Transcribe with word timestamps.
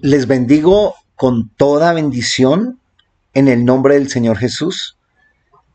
Les 0.00 0.28
bendigo 0.28 0.94
con 1.16 1.48
toda 1.56 1.92
bendición 1.92 2.78
en 3.34 3.48
el 3.48 3.64
nombre 3.64 3.94
del 3.94 4.08
Señor 4.08 4.36
Jesús. 4.36 4.96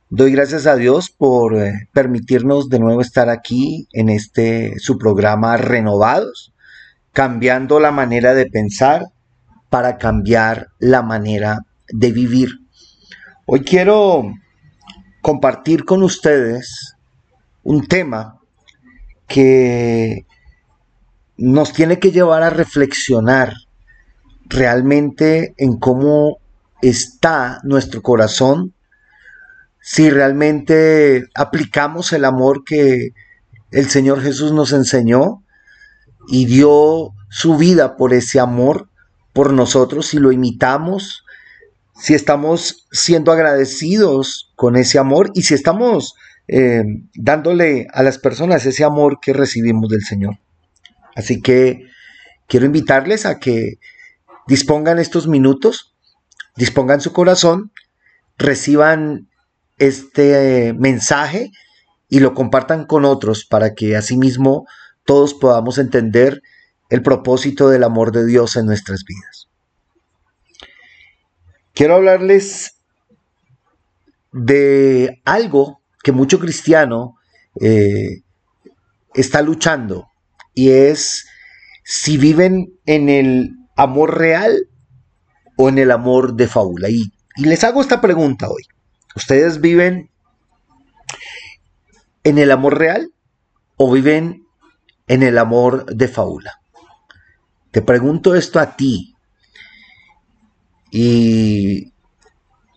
Doy 0.09 0.31
gracias 0.31 0.65
a 0.65 0.77
Dios 0.77 1.09
por 1.09 1.57
eh, 1.57 1.89
permitirnos 1.91 2.69
de 2.69 2.79
nuevo 2.79 3.01
estar 3.01 3.27
aquí 3.27 3.89
en 3.91 4.07
este 4.07 4.79
su 4.79 4.97
programa 4.97 5.57
Renovados, 5.57 6.53
cambiando 7.11 7.81
la 7.81 7.91
manera 7.91 8.33
de 8.33 8.45
pensar 8.45 9.07
para 9.69 9.97
cambiar 9.97 10.67
la 10.79 11.01
manera 11.01 11.59
de 11.89 12.13
vivir. 12.13 12.49
Hoy 13.45 13.65
quiero 13.65 14.23
compartir 15.21 15.83
con 15.83 16.01
ustedes 16.01 16.95
un 17.61 17.87
tema 17.87 18.39
que 19.27 20.25
nos 21.35 21.73
tiene 21.73 21.99
que 21.99 22.11
llevar 22.11 22.43
a 22.43 22.49
reflexionar 22.49 23.53
realmente 24.45 25.53
en 25.57 25.77
cómo 25.77 26.37
está 26.81 27.59
nuestro 27.63 28.01
corazón, 28.01 28.73
si 29.81 30.09
realmente 30.09 31.25
aplicamos 31.35 32.13
el 32.13 32.25
amor 32.25 32.63
que 32.63 33.13
el 33.71 33.89
Señor 33.89 34.21
Jesús 34.21 34.51
nos 34.51 34.71
enseñó 34.71 35.43
y 36.27 36.45
dio 36.45 37.11
su 37.29 37.57
vida 37.57 37.97
por 37.97 38.13
ese 38.13 38.39
amor 38.39 38.87
por 39.33 39.51
nosotros, 39.51 40.07
si 40.07 40.19
lo 40.19 40.31
imitamos, 40.31 41.25
si 41.99 42.13
estamos 42.13 42.87
siendo 42.91 43.31
agradecidos 43.31 44.51
con 44.55 44.75
ese 44.75 44.99
amor 44.99 45.31
y 45.33 45.43
si 45.43 45.53
estamos 45.53 46.15
eh, 46.47 46.83
dándole 47.15 47.87
a 47.93 48.03
las 48.03 48.19
personas 48.19 48.65
ese 48.65 48.83
amor 48.83 49.19
que 49.21 49.33
recibimos 49.33 49.89
del 49.89 50.03
Señor. 50.03 50.37
Así 51.15 51.41
que 51.41 51.87
quiero 52.47 52.65
invitarles 52.65 53.25
a 53.25 53.39
que 53.39 53.79
dispongan 54.47 54.99
estos 54.99 55.27
minutos, 55.27 55.95
dispongan 56.55 57.01
su 57.01 57.13
corazón, 57.13 57.71
reciban 58.37 59.29
este 59.77 60.73
mensaje 60.73 61.51
y 62.09 62.19
lo 62.19 62.33
compartan 62.33 62.85
con 62.85 63.05
otros 63.05 63.45
para 63.45 63.73
que 63.73 63.95
asimismo 63.95 64.65
todos 65.05 65.33
podamos 65.33 65.77
entender 65.77 66.41
el 66.89 67.01
propósito 67.01 67.69
del 67.69 67.83
amor 67.83 68.11
de 68.11 68.25
Dios 68.25 68.55
en 68.55 68.65
nuestras 68.65 69.03
vidas. 69.03 69.49
Quiero 71.73 71.95
hablarles 71.95 72.75
de 74.31 75.21
algo 75.25 75.81
que 76.03 76.11
mucho 76.11 76.39
cristiano 76.39 77.15
eh, 77.59 78.21
está 79.13 79.41
luchando 79.41 80.07
y 80.53 80.69
es 80.69 81.25
si 81.83 82.17
viven 82.17 82.73
en 82.85 83.09
el 83.09 83.55
amor 83.75 84.17
real 84.17 84.67
o 85.57 85.69
en 85.69 85.77
el 85.77 85.91
amor 85.91 86.35
de 86.35 86.47
fábula. 86.47 86.89
Y, 86.89 87.11
les 87.37 87.63
hago 87.63 87.81
esta 87.81 88.01
pregunta 88.01 88.49
hoy. 88.49 88.63
¿Ustedes 89.15 89.61
viven 89.61 90.09
en 92.23 92.37
el 92.37 92.51
amor 92.51 92.77
real 92.77 93.11
o 93.77 93.91
viven 93.91 94.45
en 95.07 95.23
el 95.23 95.37
amor 95.37 95.85
de 95.85 96.07
fábula? 96.07 96.61
Te 97.71 97.81
pregunto 97.81 98.35
esto 98.35 98.59
a 98.59 98.75
ti. 98.75 99.15
Y 100.91 101.91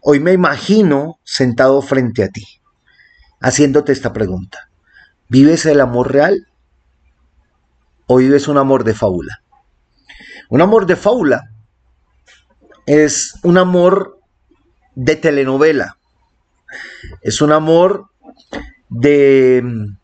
hoy 0.03 0.21
me 0.21 0.33
imagino 0.33 1.19
sentado 1.23 1.83
frente 1.83 2.25
a 2.25 2.29
ti, 2.29 2.47
haciéndote 3.41 3.93
esta 3.93 4.15
pregunta. 4.15 4.71
¿Vives 5.29 5.67
el 5.67 5.81
amor 5.81 6.13
real 6.13 6.47
o 8.07 8.17
vives 8.17 8.49
un 8.49 8.57
amor 8.57 8.85
de 8.85 8.95
fábula? 8.95 9.43
Un 10.49 10.61
amor 10.61 10.87
de 10.87 10.97
fábula 10.97 11.51
es 12.87 13.35
un 13.43 13.59
amor 13.59 14.21
de 14.95 15.17
telenovela, 15.17 15.99
es 17.21 17.41
un 17.41 17.51
amor 17.51 18.11
de 18.89 19.61
mm, 19.65 19.97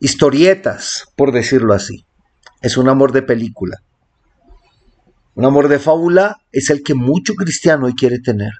historietas, 0.00 1.04
por 1.14 1.30
decirlo 1.30 1.72
así, 1.72 2.04
es 2.62 2.76
un 2.76 2.88
amor 2.88 3.12
de 3.12 3.22
película. 3.22 3.78
Un 5.36 5.44
amor 5.44 5.68
de 5.68 5.78
fábula 5.78 6.38
es 6.50 6.70
el 6.70 6.82
que 6.82 6.94
mucho 6.94 7.34
cristiano 7.34 7.86
hoy 7.86 7.94
quiere 7.94 8.18
tener. 8.18 8.52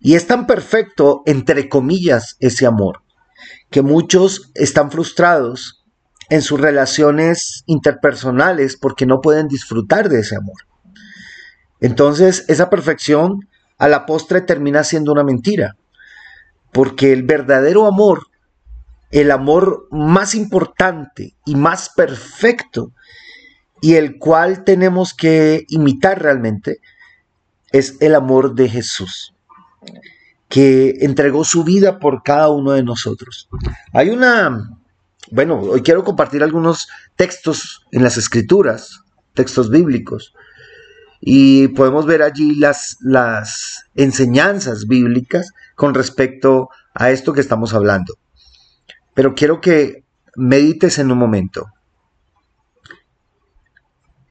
Y 0.00 0.14
es 0.14 0.26
tan 0.26 0.46
perfecto, 0.46 1.22
entre 1.26 1.68
comillas, 1.68 2.36
ese 2.40 2.64
amor, 2.64 3.02
que 3.68 3.82
muchos 3.82 4.50
están 4.54 4.90
frustrados 4.90 5.79
en 6.30 6.42
sus 6.42 6.60
relaciones 6.60 7.64
interpersonales 7.66 8.76
porque 8.76 9.04
no 9.04 9.20
pueden 9.20 9.48
disfrutar 9.48 10.08
de 10.08 10.20
ese 10.20 10.36
amor. 10.36 10.56
Entonces, 11.80 12.44
esa 12.48 12.70
perfección 12.70 13.48
a 13.78 13.88
la 13.88 14.06
postre 14.06 14.40
termina 14.40 14.84
siendo 14.84 15.12
una 15.12 15.24
mentira, 15.24 15.76
porque 16.72 17.12
el 17.12 17.24
verdadero 17.24 17.86
amor, 17.86 18.26
el 19.10 19.32
amor 19.32 19.88
más 19.90 20.34
importante 20.36 21.34
y 21.44 21.56
más 21.56 21.90
perfecto, 21.90 22.92
y 23.82 23.94
el 23.94 24.18
cual 24.18 24.62
tenemos 24.62 25.14
que 25.14 25.64
imitar 25.68 26.22
realmente, 26.22 26.78
es 27.72 27.96
el 28.00 28.14
amor 28.14 28.54
de 28.54 28.68
Jesús, 28.68 29.34
que 30.48 30.96
entregó 31.00 31.44
su 31.44 31.64
vida 31.64 31.98
por 31.98 32.22
cada 32.22 32.50
uno 32.50 32.72
de 32.72 32.84
nosotros. 32.84 33.48
Hay 33.92 34.10
una 34.10 34.79
bueno, 35.30 35.60
hoy 35.60 35.82
quiero 35.82 36.04
compartir 36.04 36.42
algunos 36.42 36.88
textos 37.16 37.86
en 37.92 38.02
las 38.02 38.16
escrituras, 38.16 39.00
textos 39.34 39.70
bíblicos, 39.70 40.34
y 41.20 41.68
podemos 41.68 42.06
ver 42.06 42.22
allí 42.22 42.56
las, 42.56 42.96
enseñanzas 43.94 44.86
bíblicas 44.86 45.52
con 45.74 45.94
respecto 45.94 46.70
a 46.94 47.10
esto 47.10 47.32
que 47.32 47.40
estamos 47.40 47.74
hablando. 47.74 48.14
Pero 49.14 49.34
quiero 49.34 49.60
que 49.60 50.04
medites 50.36 50.98
en 50.98 51.12
un 51.12 51.18
momento. 51.18 51.66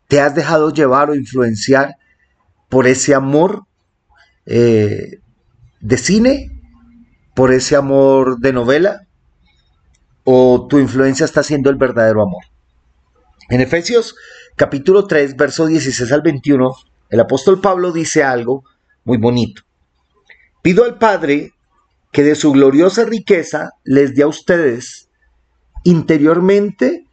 ¿Te 0.08 0.20
has 0.20 0.34
dejado 0.34 0.74
llevar 0.74 1.12
o 1.12 1.16
influenciar 1.16 1.96
por 2.68 2.88
ese 2.88 3.14
amor 3.14 3.66
eh, 4.48 5.20
de 5.80 5.98
cine? 5.98 6.62
¿Por 7.36 7.54
ese 7.54 7.76
amor 7.76 8.40
de 8.40 8.52
novela? 8.52 9.09
O 10.32 10.68
tu 10.68 10.78
influencia 10.78 11.26
está 11.26 11.42
siendo 11.42 11.72
el 11.72 11.76
verdadero 11.76 12.22
amor. 12.22 12.44
En 13.50 13.62
Efesios 13.62 14.16
capítulo 14.56 15.08
3, 15.08 15.36
verso 15.36 15.66
16 15.66 16.12
al 16.12 16.22
21, 16.22 16.72
el 17.10 17.20
apóstol 17.20 17.60
Pablo 17.60 17.92
dice 17.92 18.24
algo 18.24 18.64
muy 19.06 19.18
bonito. 19.18 19.64
Pido 20.62 20.84
al 20.84 21.00
Padre 21.00 21.54
que 22.12 22.22
de 22.22 22.36
su 22.36 22.52
gloriosa 22.52 23.06
riqueza 23.06 23.72
les 23.84 24.14
dé 24.14 24.22
a 24.22 24.28
ustedes 24.28 25.10
interiormente 25.84 27.08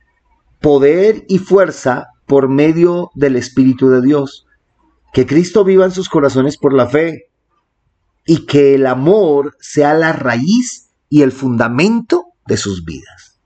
poder 0.61 1.25
y 1.27 1.39
fuerza 1.39 2.09
por 2.27 2.51
medio 2.51 3.13
del 3.15 3.37
Espíritu 3.37 3.89
de 3.89 4.03
Dios. 4.03 4.47
Que 5.15 5.25
Cristo 5.25 5.65
viva 5.65 5.87
en 5.87 5.93
sus 5.93 6.11
corazones 6.11 6.59
por 6.59 6.75
la 6.75 6.87
fe 6.87 7.31
y 8.27 8.45
que 8.45 8.75
el 8.75 8.85
amor 8.87 9.57
sea 9.59 9.95
la 9.95 10.13
raíz 10.13 10.91
y 11.09 11.23
el 11.23 11.33
fundamento 11.33 12.26
de 12.47 12.57
sus 12.57 12.85
vidas. 12.85 13.41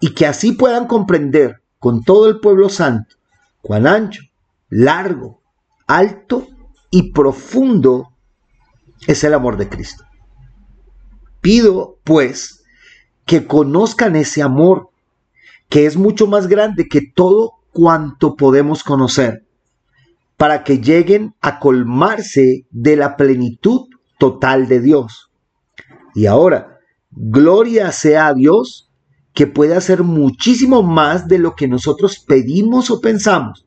Y 0.00 0.14
que 0.14 0.26
así 0.26 0.52
puedan 0.52 0.86
comprender 0.86 1.62
con 1.78 2.02
todo 2.02 2.28
el 2.28 2.40
pueblo 2.40 2.68
santo 2.68 3.16
cuán 3.62 3.86
ancho, 3.86 4.22
largo, 4.68 5.42
alto 5.86 6.46
y 6.90 7.12
profundo 7.12 8.12
es 9.06 9.24
el 9.24 9.34
amor 9.34 9.56
de 9.56 9.68
Cristo. 9.68 10.04
Pido, 11.40 11.98
pues, 12.04 12.64
que 13.24 13.46
conozcan 13.46 14.16
ese 14.16 14.42
amor, 14.42 14.90
que 15.68 15.86
es 15.86 15.96
mucho 15.96 16.26
más 16.26 16.48
grande 16.48 16.88
que 16.88 17.00
todo 17.00 17.54
cuanto 17.72 18.36
podemos 18.36 18.82
conocer, 18.82 19.46
para 20.36 20.64
que 20.64 20.80
lleguen 20.80 21.34
a 21.40 21.58
colmarse 21.60 22.66
de 22.70 22.96
la 22.96 23.16
plenitud 23.16 23.88
total 24.18 24.68
de 24.68 24.80
Dios. 24.80 25.30
Y 26.14 26.26
ahora, 26.26 26.79
Gloria 27.10 27.92
sea 27.92 28.28
a 28.28 28.34
Dios 28.34 28.90
que 29.34 29.46
puede 29.46 29.74
hacer 29.74 30.02
muchísimo 30.02 30.82
más 30.82 31.28
de 31.28 31.38
lo 31.38 31.54
que 31.54 31.68
nosotros 31.68 32.18
pedimos 32.20 32.90
o 32.90 33.00
pensamos, 33.00 33.66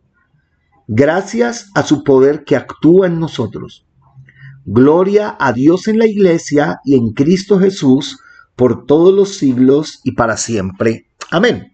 gracias 0.88 1.70
a 1.74 1.84
su 1.84 2.04
poder 2.04 2.44
que 2.44 2.56
actúa 2.56 3.08
en 3.08 3.20
nosotros. 3.20 3.86
Gloria 4.66 5.36
a 5.40 5.52
Dios 5.52 5.88
en 5.88 6.00
la 6.00 6.06
iglesia 6.06 6.80
y 6.86 6.96
en 6.96 7.12
Cristo 7.12 7.60
Jesús 7.60 8.20
por 8.56 8.86
todos 8.86 9.14
los 9.14 9.36
siglos 9.38 10.00
y 10.04 10.14
para 10.14 10.38
siempre. 10.38 11.08
Amén. 11.32 11.74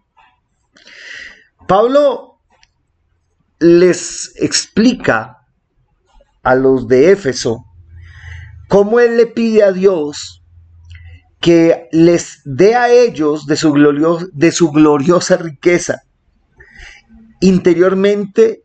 Pablo 1.67 2.39
les 3.59 4.33
explica 4.37 5.45
a 6.41 6.55
los 6.55 6.87
de 6.87 7.11
Éfeso 7.11 7.65
cómo 8.67 8.99
él 8.99 9.17
le 9.17 9.27
pide 9.27 9.63
a 9.63 9.71
Dios 9.71 10.38
que 11.39 11.87
les 11.91 12.41
dé 12.43 12.75
a 12.75 12.91
ellos 12.91 13.45
de 13.45 13.55
su, 13.55 14.29
de 14.33 14.51
su 14.51 14.71
gloriosa 14.71 15.37
riqueza, 15.37 16.03
interiormente 17.39 18.63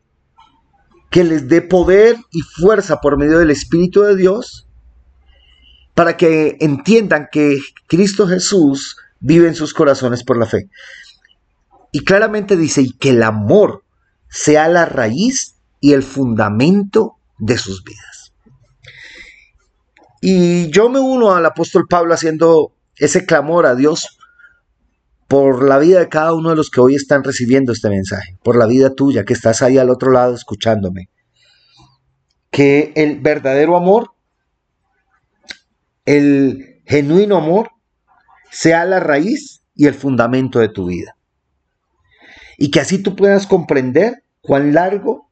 que 1.10 1.22
les 1.22 1.48
dé 1.48 1.62
poder 1.62 2.16
y 2.32 2.40
fuerza 2.40 3.00
por 3.00 3.16
medio 3.16 3.38
del 3.38 3.52
Espíritu 3.52 4.02
de 4.02 4.16
Dios 4.16 4.66
para 5.94 6.16
que 6.16 6.56
entiendan 6.60 7.28
que 7.30 7.58
Cristo 7.86 8.26
Jesús 8.26 8.96
vive 9.20 9.46
en 9.46 9.54
sus 9.54 9.72
corazones 9.72 10.24
por 10.24 10.36
la 10.36 10.46
fe. 10.46 10.68
Y 11.92 12.00
claramente 12.00 12.56
dice, 12.56 12.82
y 12.82 12.92
que 12.94 13.10
el 13.10 13.22
amor 13.22 13.84
sea 14.28 14.68
la 14.68 14.84
raíz 14.84 15.54
y 15.80 15.92
el 15.92 16.02
fundamento 16.02 17.18
de 17.38 17.56
sus 17.56 17.84
vidas. 17.84 18.23
Y 20.26 20.70
yo 20.70 20.88
me 20.88 21.00
uno 21.00 21.34
al 21.34 21.44
apóstol 21.44 21.84
Pablo 21.86 22.14
haciendo 22.14 22.72
ese 22.96 23.26
clamor 23.26 23.66
a 23.66 23.74
Dios 23.74 24.16
por 25.28 25.62
la 25.62 25.76
vida 25.76 25.98
de 25.98 26.08
cada 26.08 26.32
uno 26.32 26.48
de 26.48 26.56
los 26.56 26.70
que 26.70 26.80
hoy 26.80 26.94
están 26.94 27.22
recibiendo 27.22 27.72
este 27.72 27.90
mensaje, 27.90 28.38
por 28.42 28.56
la 28.56 28.64
vida 28.64 28.94
tuya 28.94 29.26
que 29.26 29.34
estás 29.34 29.60
ahí 29.60 29.76
al 29.76 29.90
otro 29.90 30.12
lado 30.12 30.34
escuchándome. 30.34 31.10
Que 32.50 32.94
el 32.96 33.20
verdadero 33.20 33.76
amor, 33.76 34.12
el 36.06 36.80
genuino 36.86 37.36
amor, 37.36 37.72
sea 38.50 38.86
la 38.86 39.00
raíz 39.00 39.62
y 39.74 39.88
el 39.88 39.94
fundamento 39.94 40.58
de 40.58 40.70
tu 40.70 40.86
vida. 40.86 41.18
Y 42.56 42.70
que 42.70 42.80
así 42.80 42.96
tú 42.96 43.14
puedas 43.14 43.46
comprender 43.46 44.24
cuán 44.40 44.72
largo, 44.72 45.28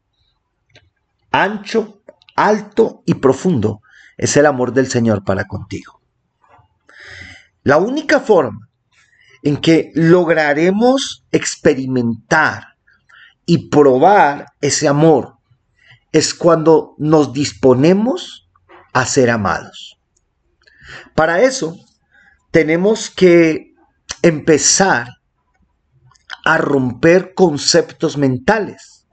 ancho, 1.31 2.03
alto 2.37 3.03
y 3.06 3.15
profundo 3.15 3.81
es 4.23 4.37
el 4.37 4.47
amor 4.47 4.73
del 4.73 4.87
Señor 4.87 5.25
para 5.25 5.49
contigo. 5.49 6.01
La 7.65 7.79
única 7.79 8.21
forma 8.21 8.69
en 9.43 9.57
que 9.57 9.91
lograremos 9.95 11.27
experimentar 11.33 12.77
y 13.47 13.69
probar 13.69 14.47
ese 14.61 14.87
amor 14.87 15.39
es 16.13 16.35
cuando 16.35 16.95
nos 16.99 17.33
disponemos 17.33 18.49
a 18.93 19.07
ser 19.07 19.29
amados. 19.29 19.99
Para 21.17 21.41
eso 21.43 21.77
tenemos 22.53 23.11
que 23.11 23.75
empezar 24.23 25.09
a 26.45 26.59
romper 26.59 27.35
conceptos 27.35 28.17
mentales. 28.17 29.05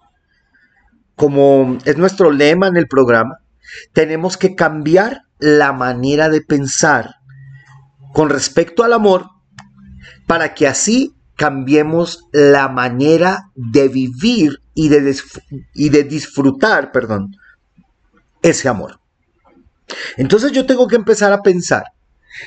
Como 1.15 1.79
es 1.83 1.97
nuestro 1.97 2.29
lema 2.29 2.67
en 2.67 2.77
el 2.77 2.87
programa, 2.87 3.39
tenemos 3.93 4.37
que 4.37 4.55
cambiar 4.55 5.23
la 5.39 5.73
manera 5.73 6.29
de 6.29 6.41
pensar 6.41 7.15
con 8.13 8.29
respecto 8.29 8.83
al 8.83 8.93
amor 8.93 9.27
para 10.27 10.53
que 10.53 10.67
así 10.67 11.15
cambiemos 11.35 12.25
la 12.31 12.67
manera 12.67 13.51
de 13.55 13.87
vivir 13.87 14.61
y 14.73 14.89
de, 14.89 15.15
y 15.73 15.89
de 15.89 16.03
disfrutar, 16.03 16.91
perdón, 16.91 17.31
ese 18.41 18.67
amor. 18.67 18.99
Entonces 20.17 20.51
yo 20.51 20.65
tengo 20.65 20.87
que 20.87 20.95
empezar 20.95 21.31
a 21.33 21.41
pensar 21.41 21.83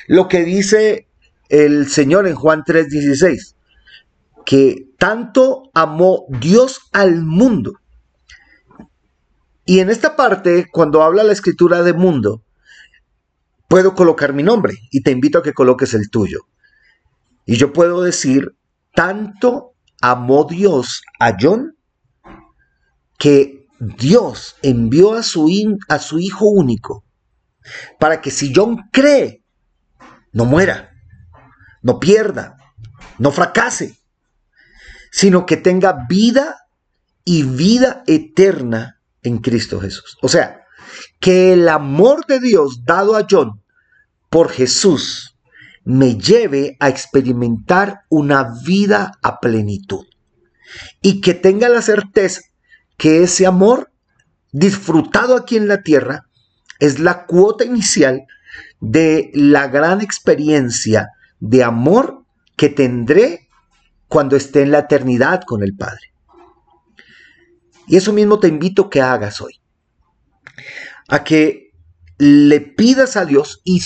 lo 0.07 0.27
que 0.27 0.43
dice 0.43 1.07
el 1.49 1.89
Señor 1.89 2.27
en 2.27 2.35
Juan 2.35 2.63
3:16, 2.63 3.55
que 4.45 4.87
tanto 4.97 5.69
amó 5.73 6.25
Dios 6.29 6.81
al 6.91 7.23
mundo. 7.23 7.73
Y 9.65 9.79
en 9.79 9.89
esta 9.89 10.15
parte, 10.15 10.67
cuando 10.71 11.03
habla 11.03 11.23
la 11.23 11.33
escritura 11.33 11.83
de 11.83 11.93
mundo, 11.93 12.43
puedo 13.67 13.95
colocar 13.95 14.33
mi 14.33 14.43
nombre 14.43 14.75
y 14.91 15.01
te 15.01 15.11
invito 15.11 15.39
a 15.39 15.43
que 15.43 15.53
coloques 15.53 15.93
el 15.93 16.09
tuyo. 16.09 16.41
Y 17.45 17.55
yo 17.55 17.73
puedo 17.73 18.01
decir, 18.01 18.55
tanto 18.93 19.73
amó 20.01 20.45
Dios 20.45 21.01
a 21.19 21.37
John 21.39 21.77
que 23.17 23.67
Dios 23.79 24.55
envió 24.61 25.13
a 25.13 25.23
su, 25.23 25.49
a 25.87 25.99
su 25.99 26.19
hijo 26.19 26.45
único 26.45 27.03
para 27.99 28.21
que 28.21 28.31
si 28.31 28.53
John 28.53 28.89
cree, 28.91 29.43
no 30.33 30.45
muera, 30.45 30.91
no 31.81 31.99
pierda, 31.99 32.57
no 33.17 33.31
fracase, 33.31 33.97
sino 35.11 35.45
que 35.45 35.57
tenga 35.57 36.05
vida 36.09 36.57
y 37.23 37.43
vida 37.43 38.03
eterna 38.07 38.92
en 39.23 39.37
Cristo 39.39 39.79
Jesús. 39.79 40.17
O 40.21 40.27
sea, 40.27 40.63
que 41.19 41.53
el 41.53 41.69
amor 41.69 42.25
de 42.27 42.39
Dios 42.39 42.83
dado 42.85 43.15
a 43.15 43.25
John 43.29 43.63
por 44.29 44.49
Jesús 44.49 45.37
me 45.85 46.15
lleve 46.15 46.77
a 46.79 46.89
experimentar 46.89 48.01
una 48.09 48.53
vida 48.65 49.11
a 49.21 49.39
plenitud. 49.39 50.05
Y 51.01 51.21
que 51.21 51.33
tenga 51.33 51.69
la 51.69 51.81
certeza 51.81 52.41
que 52.97 53.23
ese 53.23 53.45
amor 53.45 53.91
disfrutado 54.51 55.35
aquí 55.35 55.57
en 55.57 55.67
la 55.67 55.81
tierra 55.81 56.27
es 56.79 56.99
la 56.99 57.25
cuota 57.25 57.65
inicial 57.65 58.23
de 58.79 59.31
la 59.33 59.67
gran 59.67 60.01
experiencia 60.01 61.09
de 61.39 61.63
amor 61.63 62.23
que 62.55 62.69
tendré 62.69 63.47
cuando 64.07 64.35
esté 64.35 64.61
en 64.61 64.71
la 64.71 64.79
eternidad 64.79 65.41
con 65.45 65.63
el 65.63 65.75
Padre. 65.75 66.12
Y 67.87 67.97
eso 67.97 68.13
mismo 68.13 68.39
te 68.39 68.47
invito 68.47 68.89
que 68.89 69.01
hagas 69.01 69.41
hoy. 69.41 69.59
A 71.09 71.23
que 71.23 71.71
le 72.17 72.61
pidas 72.61 73.17
a 73.17 73.25
Dios 73.25 73.61
y, 73.63 73.81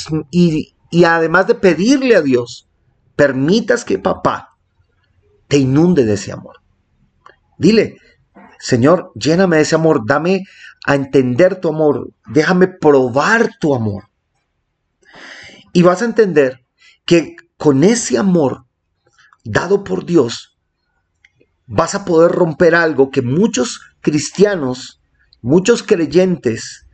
y, 0.92 1.04
además 1.04 1.48
de 1.48 1.56
pedirle 1.56 2.16
a 2.16 2.22
Dios, 2.22 2.70
permitas 3.16 3.84
que 3.84 3.98
papá 3.98 4.58
te 5.48 5.58
inunde 5.58 6.06
de 6.06 6.14
ese 6.14 6.32
amor. 6.32 6.58
Dile, 7.58 7.98
Señor, 8.60 9.12
lléname 9.16 9.58
de 9.58 9.62
ese 9.64 9.76
amor, 9.76 10.02
dame 10.06 10.44
a 10.86 10.96
entender 10.96 11.60
tu 11.60 11.70
amor, 11.70 12.12
déjame 12.28 12.68
probar 12.68 13.50
tu 13.60 13.74
amor. 13.74 14.10
Y 15.74 15.82
vas 15.82 16.02
a 16.02 16.06
entender 16.06 16.66
que 17.06 17.36
con 17.58 17.84
ese 17.84 18.18
amor 18.18 18.66
dado 19.44 19.84
por 19.84 20.06
Dios, 20.06 20.57
vas 21.68 21.96
a 21.96 22.06
poder 22.06 22.32
romper 22.32 22.74
algo 22.74 23.12
que 23.12 23.22
muchos 23.22 23.82
cristianos, 24.02 25.02
muchos 25.42 25.84
creyentes 25.84 26.88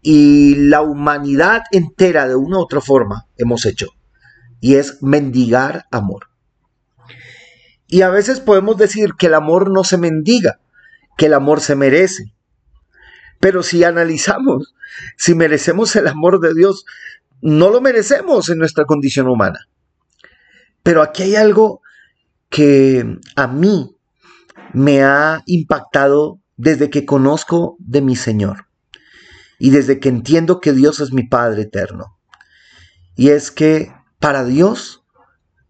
y 0.00 0.54
la 0.54 0.82
humanidad 0.82 1.62
entera 1.72 2.28
de 2.28 2.36
una 2.36 2.58
u 2.58 2.62
otra 2.62 2.80
forma 2.80 3.26
hemos 3.36 3.66
hecho. 3.66 3.88
Y 4.60 4.76
es 4.76 5.02
mendigar 5.02 5.84
amor. 5.90 6.28
Y 7.86 8.02
a 8.02 8.08
veces 8.08 8.40
podemos 8.40 8.76
decir 8.76 9.14
que 9.18 9.26
el 9.26 9.34
amor 9.34 9.70
no 9.70 9.84
se 9.84 9.98
mendiga, 9.98 10.60
que 11.18 11.26
el 11.26 11.34
amor 11.34 11.60
se 11.60 11.76
merece. 11.76 12.34
Pero 13.40 13.62
si 13.62 13.84
analizamos, 13.84 14.74
si 15.16 15.34
merecemos 15.34 15.94
el 15.96 16.08
amor 16.08 16.40
de 16.40 16.54
Dios, 16.54 16.86
no 17.42 17.68
lo 17.68 17.80
merecemos 17.80 18.48
en 18.48 18.58
nuestra 18.58 18.84
condición 18.84 19.28
humana. 19.28 19.68
Pero 20.82 21.02
aquí 21.02 21.24
hay 21.24 21.36
algo 21.36 21.82
que 22.48 23.18
a 23.36 23.46
mí 23.46 23.93
me 24.74 25.02
ha 25.02 25.42
impactado 25.46 26.40
desde 26.56 26.90
que 26.90 27.06
conozco 27.06 27.76
de 27.78 28.02
mi 28.02 28.16
Señor 28.16 28.66
y 29.58 29.70
desde 29.70 30.00
que 30.00 30.08
entiendo 30.08 30.60
que 30.60 30.72
Dios 30.72 31.00
es 31.00 31.12
mi 31.12 31.26
Padre 31.26 31.62
eterno. 31.62 32.18
Y 33.16 33.30
es 33.30 33.50
que 33.50 33.92
para 34.18 34.44
Dios, 34.44 35.04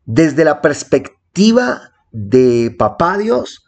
desde 0.04 0.44
la 0.44 0.60
perspectiva 0.62 1.92
de 2.10 2.74
papá 2.78 3.18
Dios, 3.18 3.64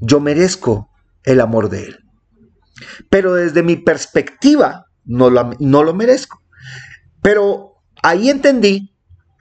yo 0.00 0.20
merezco 0.20 0.90
el 1.24 1.40
amor 1.40 1.68
de 1.68 1.84
Él. 1.84 1.98
Pero 3.10 3.34
desde 3.34 3.62
mi 3.62 3.76
perspectiva, 3.76 4.86
no 5.04 5.30
lo, 5.30 5.94
merezco. 5.94 6.42
Pero 7.22 7.82
ahí 8.02 8.30
entendí, 8.30 8.94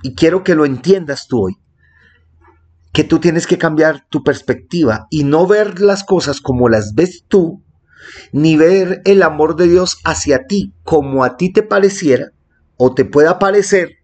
y 0.04 0.16
quiero 0.16 0.44
que 0.44 0.56
lo 0.56 0.66
entiendas 0.66 1.28
tú 1.28 1.46
hoy, 1.46 1.58
que 2.94 3.04
tú 3.04 3.20
tienes 3.20 3.48
que 3.48 3.58
cambiar 3.58 4.06
tu 4.10 4.24
perspectiva 4.24 5.08
y 5.10 5.24
no 5.24 5.48
ver 5.48 5.82
las 5.82 6.04
cosas 6.04 6.40
como 6.40 6.70
las 6.70 6.94
ves 6.94 7.26
tú, 7.28 7.64
ni 8.32 8.56
ver 8.56 9.02
el 9.06 9.24
amor 9.24 9.56
de 9.56 9.68
Dios 9.68 9.98
hacia 10.06 10.46
ti 10.46 10.74
como 10.84 11.24
a 11.24 11.36
ti 11.36 11.52
te 11.52 11.64
pareciera 11.64 12.28
o 12.78 12.94
te 12.94 13.04
pueda 13.04 13.40
parecer, 13.40 13.98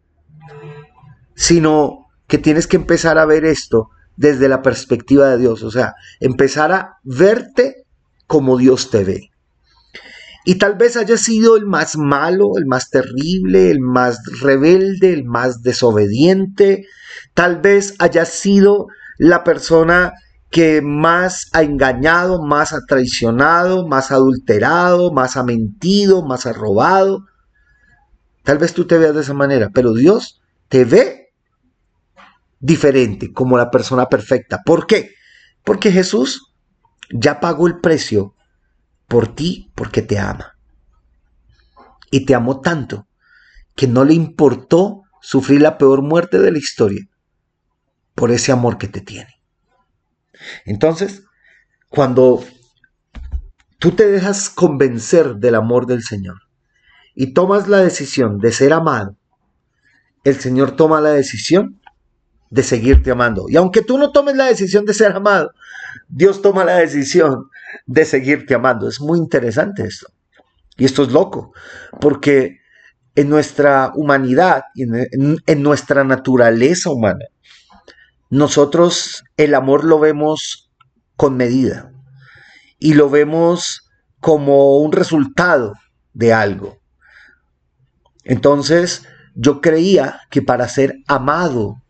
sino 1.36 2.08
que 2.28 2.40
tienes 2.40 2.66
que 2.66 2.78
empezar 2.78 3.18
a 3.20 3.26
ver 3.26 3.46
esto 3.46 3.90
desde 4.16 4.50
la 4.50 4.62
perspectiva 4.62 5.30
de 5.30 5.38
Dios, 5.38 5.64
o 5.64 5.72
sea, 5.72 5.94
empezar 6.20 6.72
a 6.72 6.98
verte 7.04 7.86
como 8.28 8.58
Dios 8.58 8.90
te 8.90 9.04
ve. 9.04 9.30
Y 10.46 10.56
tal 10.56 10.76
vez 10.76 10.96
haya 10.98 11.18
sido 11.18 11.58
el 11.58 11.66
más 11.66 11.98
malo, 11.98 12.58
el 12.58 12.66
más 12.66 12.90
terrible, 12.90 13.72
el 13.72 13.82
más 13.82 14.20
rebelde, 14.42 15.14
el 15.14 15.26
más 15.26 15.62
desobediente. 15.62 16.86
Tal 17.34 17.62
vez 17.62 17.96
haya 18.00 18.26
sido 18.26 18.88
la 19.18 19.44
persona 19.44 20.14
que 20.50 20.82
más 20.82 21.50
ha 21.54 21.62
engañado, 21.62 22.42
más 22.42 22.74
ha 22.74 22.86
traicionado, 22.86 23.88
más 23.88 24.12
ha 24.12 24.16
adulterado, 24.16 25.12
más 25.12 25.38
ha 25.38 25.44
mentido, 25.44 26.26
más 26.26 26.46
ha 26.46 26.54
robado. 26.54 27.26
Tal 28.44 28.58
vez 28.58 28.74
tú 28.74 28.88
te 28.88 28.98
veas 28.98 29.14
de 29.14 29.22
esa 29.22 29.34
manera, 29.34 29.70
pero 29.74 29.94
Dios 29.94 30.42
te 30.70 30.86
ve 30.86 31.34
diferente, 32.60 33.32
como 33.32 33.58
la 33.58 33.70
persona 33.70 34.08
perfecta. 34.08 34.62
¿Por 34.66 34.88
qué? 34.88 35.12
Porque 35.64 35.92
Jesús 35.92 36.54
ya 37.12 37.40
pagó 37.40 37.68
el 37.68 37.80
precio 37.80 38.36
por 39.10 39.36
ti 39.36 39.72
porque 39.76 40.02
te 40.02 40.18
ama. 40.18 40.58
Y 42.10 42.26
te 42.26 42.34
amó 42.34 42.62
tanto 42.62 43.08
que 43.76 43.88
no 43.88 44.06
le 44.06 44.14
importó 44.14 45.04
sufrir 45.22 45.62
la 45.62 45.78
peor 45.78 46.02
muerte 46.02 46.40
de 46.40 46.52
la 46.52 46.58
historia 46.58 47.06
por 48.16 48.32
ese 48.32 48.54
amor 48.54 48.78
que 48.78 48.88
te 48.88 49.02
tiene. 49.02 49.42
Entonces, 50.66 51.24
cuando 51.90 52.44
tú 53.80 53.92
te 53.92 54.08
dejas 54.08 54.50
convencer 54.50 55.36
del 55.36 55.56
amor 55.56 55.86
del 55.86 56.04
Señor 56.04 56.38
y 57.16 57.34
tomas 57.34 57.68
la 57.68 57.80
decisión 57.80 58.38
de 58.40 58.52
ser 58.52 58.74
amado, 58.74 59.18
el 60.24 60.40
Señor 60.40 60.76
toma 60.76 61.02
la 61.02 61.12
decisión 61.12 61.82
de 62.50 62.64
seguirte 62.64 63.12
amando. 63.12 63.46
Y 63.50 63.58
aunque 63.58 63.82
tú 63.82 63.98
no 63.98 64.12
tomes 64.12 64.36
la 64.36 64.46
decisión 64.46 64.86
de 64.86 64.94
ser 64.94 65.14
amado, 65.14 65.52
Dios 66.08 66.42
toma 66.42 66.66
la 66.66 66.76
decisión 66.76 67.50
de 67.86 68.06
seguirte 68.06 68.54
amando. 68.54 68.88
Es 68.88 69.00
muy 69.00 69.20
interesante 69.20 69.84
esto. 69.84 70.08
Y 70.78 70.86
esto 70.86 71.04
es 71.04 71.12
loco, 71.12 71.54
porque 72.00 72.60
en 73.16 73.30
nuestra 73.30 73.92
humanidad, 73.96 74.64
en, 74.76 75.42
en 75.46 75.64
nuestra 75.64 76.04
naturaleza 76.04 76.90
humana, 76.90 77.26
nosotros 78.30 79.24
el 79.36 79.56
amor 79.56 79.84
lo 79.84 80.00
vemos 80.00 80.72
con 81.16 81.36
medida 81.36 81.92
y 82.78 82.94
lo 82.94 83.10
vemos 83.10 83.90
como 84.20 84.78
un 84.78 84.92
resultado 84.92 85.74
de 86.14 86.34
algo. 86.34 86.78
Entonces, 88.24 89.06
yo 89.36 89.62
creía 89.62 90.22
que 90.30 90.42
para 90.42 90.68
ser 90.68 90.98
amado 91.08 91.82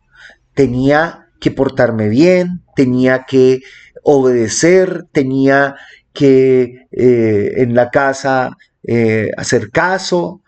tenía 0.53 1.27
que 1.39 1.51
portarme 1.51 2.09
bien, 2.09 2.63
tenía 2.75 3.25
que 3.25 3.61
obedecer, 4.11 5.05
tenía 5.11 5.75
que 6.13 6.87
eh, 6.91 7.53
en 7.57 7.75
la 7.75 7.91
casa 7.91 8.57
eh, 8.83 9.29
hacer 9.37 9.69
caso, 9.69 10.41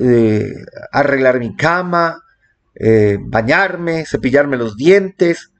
eh, 0.00 0.52
arreglar 0.92 1.40
mi 1.40 1.56
cama, 1.56 2.20
bañarme, 3.26 4.04
cepillarme 4.06 4.56
los 4.56 4.76
dientes. 4.76 5.50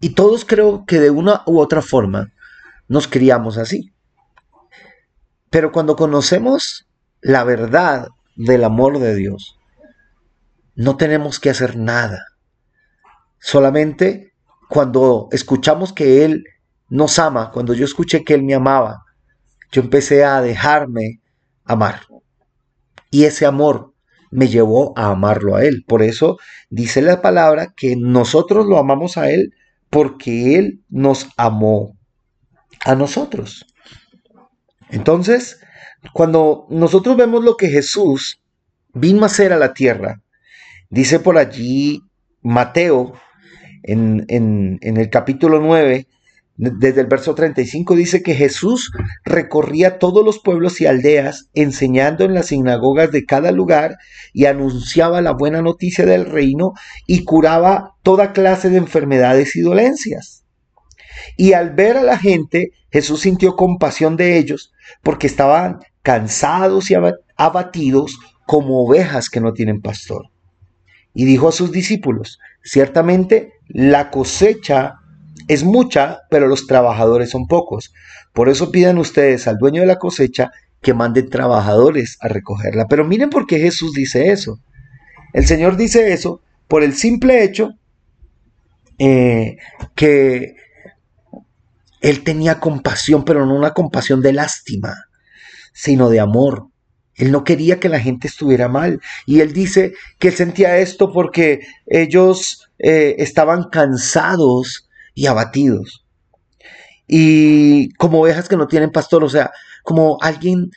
Y 0.00 0.14
todos 0.14 0.44
creo 0.44 0.84
que 0.86 0.98
de 0.98 1.10
una 1.10 1.42
u 1.46 1.58
otra 1.58 1.82
forma 1.82 2.32
nos 2.88 3.06
criamos 3.08 3.58
así. 3.58 3.92
Pero 5.50 5.72
cuando 5.72 5.96
conocemos 5.96 6.86
la 7.20 7.44
verdad 7.44 8.08
del 8.36 8.64
amor 8.64 8.98
de 8.98 9.14
Dios, 9.14 9.58
no 10.74 10.96
tenemos 10.96 11.38
que 11.38 11.50
hacer 11.50 11.76
nada. 11.76 12.26
Solamente 13.38 14.33
cuando 14.68 15.28
escuchamos 15.32 15.92
que 15.92 16.24
Él 16.24 16.44
nos 16.88 17.18
ama, 17.18 17.50
cuando 17.50 17.74
yo 17.74 17.84
escuché 17.84 18.24
que 18.24 18.34
Él 18.34 18.42
me 18.42 18.54
amaba, 18.54 19.04
yo 19.72 19.82
empecé 19.82 20.24
a 20.24 20.40
dejarme 20.40 21.20
amar. 21.64 22.02
Y 23.10 23.24
ese 23.24 23.46
amor 23.46 23.94
me 24.30 24.48
llevó 24.48 24.92
a 24.96 25.10
amarlo 25.10 25.56
a 25.56 25.64
Él. 25.64 25.84
Por 25.86 26.02
eso 26.02 26.38
dice 26.70 27.02
la 27.02 27.22
palabra 27.22 27.72
que 27.76 27.96
nosotros 27.96 28.66
lo 28.66 28.78
amamos 28.78 29.16
a 29.16 29.30
Él 29.30 29.54
porque 29.90 30.56
Él 30.58 30.82
nos 30.88 31.28
amó 31.36 31.96
a 32.84 32.94
nosotros. 32.94 33.66
Entonces, 34.90 35.60
cuando 36.12 36.66
nosotros 36.68 37.16
vemos 37.16 37.44
lo 37.44 37.56
que 37.56 37.68
Jesús 37.68 38.42
vino 38.92 39.22
a 39.22 39.26
hacer 39.26 39.52
a 39.52 39.56
la 39.56 39.72
tierra, 39.72 40.20
dice 40.90 41.20
por 41.20 41.38
allí 41.38 42.02
Mateo 42.42 43.14
en, 43.84 44.78
el 44.80 45.10
capítulo 45.10 45.60
9, 45.60 46.06
desde 46.56 47.00
el 47.00 47.06
verso 47.06 47.34
35 47.34 47.96
dice 47.96 48.22
que 48.22 48.34
Jesús 48.34 48.92
recorría 49.24 49.98
todos 49.98 50.24
los 50.24 50.38
pueblos 50.38 50.80
y 50.80 50.86
aldeas 50.86 51.48
enseñando 51.52 52.24
en 52.24 52.32
las 52.32 52.46
sinagogas 52.46 53.10
de 53.10 53.24
cada 53.26 53.50
lugar 53.50 53.96
y 54.32 54.46
anunciaba 54.46 55.20
la 55.20 55.32
buena 55.32 55.62
noticia 55.62 56.06
del 56.06 56.26
reino 56.26 56.72
y 57.06 57.24
curaba 57.24 57.96
toda 58.02 58.32
clase 58.32 58.70
de 58.70 58.78
enfermedades 58.78 59.56
y 59.56 59.60
dolencias. 59.60 60.44
Y 61.36 61.52
al 61.52 61.70
ver 61.74 61.96
a 61.96 62.02
la 62.02 62.18
gente, 62.18 62.70
Jesús 62.90 63.22
sintió 63.22 63.56
compasión 63.56 64.16
de 64.16 64.38
ellos 64.38 64.72
porque 65.02 65.26
estaban 65.26 65.80
cansados 66.02 66.90
y 66.90 66.94
abatidos 67.36 68.18
como 68.46 68.84
ovejas 68.84 69.28
que 69.28 69.40
no 69.40 69.52
tienen 69.52 69.80
pastor. 69.80 70.30
Y 71.14 71.24
dijo 71.24 71.48
a 71.48 71.52
sus 71.52 71.72
discípulos, 71.72 72.38
ciertamente 72.62 73.53
la 73.68 74.10
cosecha 74.10 74.96
es 75.48 75.64
mucha, 75.64 76.20
pero 76.30 76.46
los 76.46 76.66
trabajadores 76.66 77.30
son 77.30 77.46
pocos. 77.46 77.92
Por 78.32 78.48
eso 78.48 78.70
pidan 78.70 78.98
ustedes 78.98 79.46
al 79.46 79.58
dueño 79.58 79.80
de 79.80 79.86
la 79.86 79.98
cosecha 79.98 80.52
que 80.80 80.94
mande 80.94 81.22
trabajadores 81.22 82.18
a 82.20 82.28
recogerla. 82.28 82.86
Pero 82.88 83.04
miren 83.04 83.30
por 83.30 83.46
qué 83.46 83.58
Jesús 83.58 83.92
dice 83.92 84.30
eso. 84.30 84.60
El 85.32 85.46
Señor 85.46 85.76
dice 85.76 86.12
eso 86.12 86.42
por 86.68 86.82
el 86.82 86.94
simple 86.94 87.42
hecho 87.44 87.74
eh, 88.98 89.56
que 89.94 90.56
Él 92.00 92.22
tenía 92.22 92.60
compasión, 92.60 93.24
pero 93.24 93.44
no 93.46 93.54
una 93.54 93.72
compasión 93.72 94.20
de 94.20 94.32
lástima, 94.32 94.94
sino 95.72 96.08
de 96.10 96.20
amor. 96.20 96.68
Él 97.16 97.30
no 97.32 97.44
quería 97.44 97.80
que 97.80 97.88
la 97.88 98.00
gente 98.00 98.28
estuviera 98.28 98.68
mal. 98.68 99.00
Y 99.26 99.40
él 99.40 99.52
dice 99.52 99.94
que 100.18 100.28
él 100.28 100.34
sentía 100.34 100.78
esto 100.78 101.12
porque 101.12 101.60
ellos 101.86 102.68
eh, 102.78 103.16
estaban 103.18 103.64
cansados 103.70 104.88
y 105.14 105.26
abatidos. 105.26 106.04
Y 107.06 107.90
como 107.94 108.20
ovejas 108.20 108.48
que 108.48 108.56
no 108.56 108.66
tienen 108.66 108.90
pastor, 108.90 109.24
o 109.24 109.28
sea, 109.28 109.50
como 109.82 110.18
alguien 110.20 110.70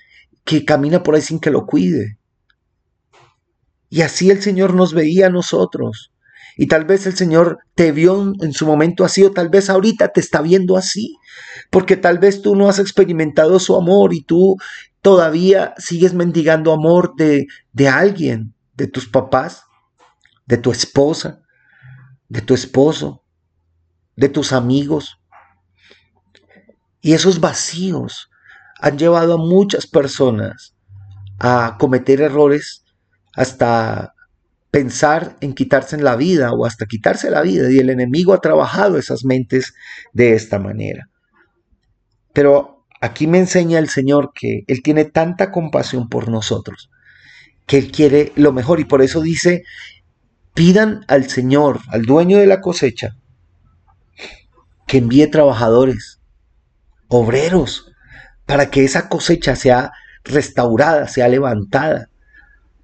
que 0.44 0.66
camina 0.66 1.04
por 1.04 1.16
ahí 1.16 1.22
sin 1.22 1.40
que 1.40 1.52
lo 1.52 1.66
cuide. 1.66 2.18
Y 3.90 4.02
así 4.02 4.30
el 4.30 4.42
Señor 4.42 4.74
nos 4.74 4.94
veía 4.94 5.28
a 5.28 5.32
nosotros. 5.32 6.12
Y 6.58 6.68
tal 6.68 6.86
vez 6.86 7.06
el 7.06 7.16
Señor 7.16 7.60
te 7.76 7.92
vio 7.92 8.34
en 8.42 8.52
su 8.52 8.66
momento 8.66 9.06
así 9.06 9.24
o 9.24 9.32
tal 9.32 9.50
vez 9.50 9.70
ahorita 9.70 10.10
te 10.10 10.20
está 10.20 10.42
viendo 10.42 10.76
así. 10.76 11.16
Porque 11.70 11.96
tal 11.96 12.18
vez 12.18 12.42
tú 12.42 12.56
no 12.56 12.68
has 12.68 12.80
experimentado 12.80 13.60
su 13.60 13.76
amor 13.76 14.14
y 14.14 14.24
tú 14.24 14.58
todavía 15.02 15.74
sigues 15.78 16.14
mendigando 16.14 16.72
amor 16.74 17.14
de, 17.16 17.48
de 17.74 17.88
alguien, 17.88 18.54
de 18.76 18.88
tus 18.88 19.08
papás, 19.08 19.64
de 20.46 20.58
tu 20.58 20.72
esposa, 20.72 21.42
de 22.30 22.42
tu 22.42 22.54
esposo, 22.54 23.24
de 24.16 24.30
tus 24.30 24.54
amigos. 24.54 25.20
Y 27.02 27.14
esos 27.14 27.40
vacíos 27.40 28.30
han 28.80 28.98
llevado 28.98 29.34
a 29.34 29.38
muchas 29.38 29.88
personas 29.88 30.76
a 31.40 31.78
cometer 31.80 32.22
errores 32.22 32.84
hasta 33.34 34.14
pensar 34.72 35.38
en 35.42 35.54
quitarse 35.54 35.98
la 35.98 36.16
vida 36.16 36.52
o 36.52 36.66
hasta 36.66 36.86
quitarse 36.86 37.30
la 37.32 37.42
vida. 37.42 37.72
Y 37.72 37.80
el 37.80 37.90
enemigo 37.90 38.34
ha 38.34 38.42
trabajado 38.42 38.98
esas 38.98 39.24
mentes 39.24 39.74
de 40.14 40.34
esta 40.34 40.60
manera. 40.60 41.10
Pero 42.34 42.77
Aquí 43.00 43.28
me 43.28 43.40
enseña 43.40 43.80
el 43.80 43.90
Señor 43.90 44.32
que 44.34 44.64
Él 44.68 44.82
tiene 44.82 45.06
tanta 45.06 45.52
compasión 45.52 46.10
por 46.10 46.30
nosotros, 46.30 46.90
que 47.66 47.78
Él 47.78 47.92
quiere 47.92 48.32
lo 48.36 48.52
mejor 48.52 48.80
y 48.80 48.86
por 48.86 49.02
eso 49.02 49.22
dice, 49.22 49.64
pidan 50.54 51.06
al 51.08 51.30
Señor, 51.30 51.80
al 51.90 52.04
dueño 52.04 52.38
de 52.40 52.48
la 52.48 52.62
cosecha, 52.62 53.16
que 54.88 54.98
envíe 54.98 55.28
trabajadores, 55.28 56.20
obreros, 57.08 57.92
para 58.46 58.72
que 58.72 58.84
esa 58.84 59.10
cosecha 59.10 59.56
sea 59.56 59.92
restaurada, 60.24 61.08
sea 61.08 61.28
levantada. 61.28 62.10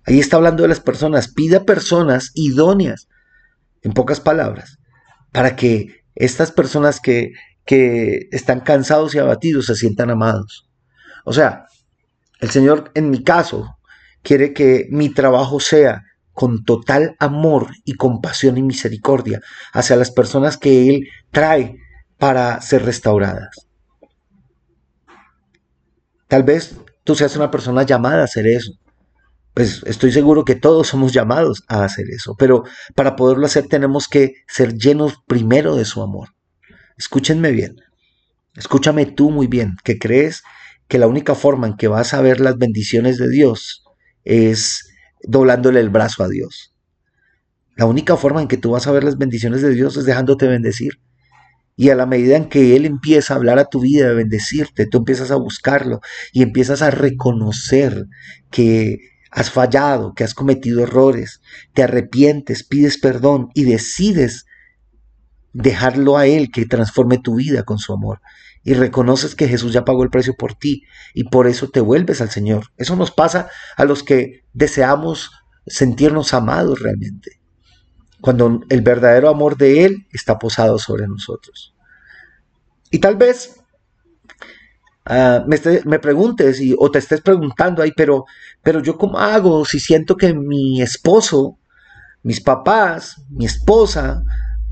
Ahí 0.05 0.19
está 0.19 0.35
hablando 0.35 0.63
de 0.63 0.69
las 0.69 0.81
personas, 0.81 1.29
pida 1.29 1.65
personas 1.65 2.31
idóneas, 2.35 3.07
en 3.81 3.93
pocas 3.93 4.19
palabras, 4.19 4.77
para 5.31 5.55
que 5.55 6.03
estas 6.15 6.51
personas 6.51 6.99
que 6.99 7.33
que 7.65 8.27
están 8.31 8.59
cansados 8.61 9.15
y 9.15 9.19
abatidos 9.19 9.67
se 9.67 9.75
sientan 9.75 10.09
amados. 10.09 10.69
O 11.25 11.33
sea, 11.33 11.65
el 12.39 12.49
Señor 12.49 12.91
en 12.93 13.09
mi 13.09 13.23
caso 13.23 13.77
quiere 14.21 14.53
que 14.53 14.87
mi 14.89 15.09
trabajo 15.09 15.59
sea 15.59 16.03
con 16.33 16.63
total 16.63 17.15
amor 17.19 17.69
y 17.85 17.93
compasión 17.93 18.57
y 18.57 18.63
misericordia 18.63 19.39
hacia 19.71 19.95
las 19.95 20.11
personas 20.11 20.57
que 20.57 20.89
Él 20.89 21.07
trae 21.31 21.77
para 22.17 22.59
ser 22.61 22.83
restauradas. 22.83 23.67
Tal 26.27 26.43
vez 26.43 26.75
tú 27.03 27.15
seas 27.15 27.35
una 27.35 27.51
persona 27.51 27.83
llamada 27.83 28.21
a 28.21 28.25
hacer 28.25 28.47
eso. 28.47 28.71
Pues 29.53 29.83
estoy 29.85 30.11
seguro 30.11 30.45
que 30.45 30.55
todos 30.55 30.87
somos 30.87 31.13
llamados 31.13 31.63
a 31.67 31.83
hacer 31.83 32.05
eso, 32.09 32.35
pero 32.39 32.63
para 32.95 33.15
poderlo 33.15 33.45
hacer 33.45 33.67
tenemos 33.67 34.07
que 34.07 34.33
ser 34.47 34.73
llenos 34.73 35.13
primero 35.27 35.75
de 35.75 35.85
su 35.85 36.01
amor. 36.01 36.29
Escúchenme 36.97 37.51
bien, 37.51 37.75
escúchame 38.55 39.05
tú 39.05 39.31
muy 39.31 39.47
bien, 39.47 39.77
que 39.83 39.97
crees 39.97 40.43
que 40.87 40.99
la 40.99 41.07
única 41.07 41.35
forma 41.35 41.67
en 41.67 41.77
que 41.77 41.87
vas 41.87 42.13
a 42.13 42.21
ver 42.21 42.39
las 42.39 42.57
bendiciones 42.57 43.17
de 43.17 43.29
Dios 43.29 43.83
es 44.23 44.89
doblándole 45.23 45.79
el 45.79 45.89
brazo 45.89 46.23
a 46.23 46.29
Dios. 46.29 46.73
La 47.75 47.85
única 47.85 48.17
forma 48.17 48.41
en 48.41 48.47
que 48.47 48.57
tú 48.57 48.71
vas 48.71 48.85
a 48.85 48.91
ver 48.91 49.03
las 49.03 49.17
bendiciones 49.17 49.61
de 49.61 49.73
Dios 49.73 49.97
es 49.97 50.05
dejándote 50.05 50.47
bendecir. 50.47 50.99
Y 51.75 51.89
a 51.89 51.95
la 51.95 52.05
medida 52.05 52.37
en 52.37 52.49
que 52.49 52.75
Él 52.75 52.85
empieza 52.85 53.33
a 53.33 53.37
hablar 53.37 53.57
a 53.57 53.65
tu 53.65 53.79
vida, 53.79 54.09
a 54.09 54.13
bendecirte, 54.13 54.85
tú 54.85 54.99
empiezas 54.99 55.31
a 55.31 55.35
buscarlo 55.35 56.01
y 56.31 56.43
empiezas 56.43 56.83
a 56.83 56.91
reconocer 56.91 58.05
que 58.51 58.99
has 59.31 59.49
fallado, 59.49 60.13
que 60.13 60.23
has 60.23 60.35
cometido 60.35 60.83
errores, 60.83 61.41
te 61.73 61.81
arrepientes, 61.81 62.63
pides 62.63 62.99
perdón 62.99 63.49
y 63.55 63.63
decides 63.63 64.45
dejarlo 65.53 66.17
a 66.17 66.25
Él 66.27 66.51
que 66.51 66.65
transforme 66.65 67.17
tu 67.17 67.35
vida 67.35 67.63
con 67.63 67.77
su 67.77 67.93
amor. 67.93 68.21
Y 68.63 68.73
reconoces 68.73 69.35
que 69.35 69.47
Jesús 69.47 69.73
ya 69.73 69.85
pagó 69.85 70.03
el 70.03 70.09
precio 70.09 70.35
por 70.37 70.55
ti 70.55 70.83
y 71.13 71.25
por 71.25 71.47
eso 71.47 71.69
te 71.69 71.81
vuelves 71.81 72.21
al 72.21 72.29
Señor. 72.29 72.67
Eso 72.77 72.95
nos 72.95 73.11
pasa 73.11 73.49
a 73.75 73.85
los 73.85 74.03
que 74.03 74.45
deseamos 74.53 75.31
sentirnos 75.65 76.33
amados 76.33 76.81
realmente 76.81 77.43
cuando 78.23 78.61
el 78.69 78.81
verdadero 78.81 79.27
amor 79.27 79.57
de 79.57 79.83
Él 79.83 80.07
está 80.13 80.39
posado 80.39 80.79
sobre 80.79 81.07
nosotros. 81.09 81.75
Y 82.89 82.99
tal 82.99 83.17
vez 83.17 83.59
ah, 85.05 85.43
me, 85.45 85.99
preguntes 85.99 86.61
y, 86.61 86.73
o 86.79 86.89
te 86.89 86.99
estés 86.99 87.19
preguntando 87.19 87.83
ahí, 87.83 87.91
pero, 87.91 88.23
pero 88.61 88.81
yo 88.81 88.97
cómo 88.97 89.19
hago 89.19 89.65
si 89.65 89.81
siento 89.81 90.15
que 90.15 90.33
mi 90.33 90.81
esposo, 90.81 91.59
mis 92.21 92.39
papás, 92.39 93.21
mi 93.29 93.43
esposa, 93.43 94.23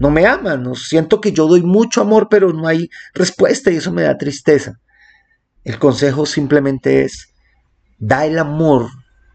no 0.01 0.09
me 0.09 0.25
aman, 0.25 0.63
¿no? 0.63 0.73
siento 0.73 1.21
que 1.21 1.31
yo 1.31 1.45
doy 1.45 1.61
mucho 1.61 2.01
amor, 2.01 2.27
pero 2.27 2.51
no 2.53 2.67
hay 2.67 2.89
respuesta 3.13 3.69
y 3.69 3.75
eso 3.75 3.91
me 3.91 4.01
da 4.01 4.17
tristeza. 4.17 4.79
El 5.63 5.77
consejo 5.77 6.25
simplemente 6.25 7.03
es, 7.03 7.35
da 7.99 8.25
el 8.25 8.39
amor 8.39 8.87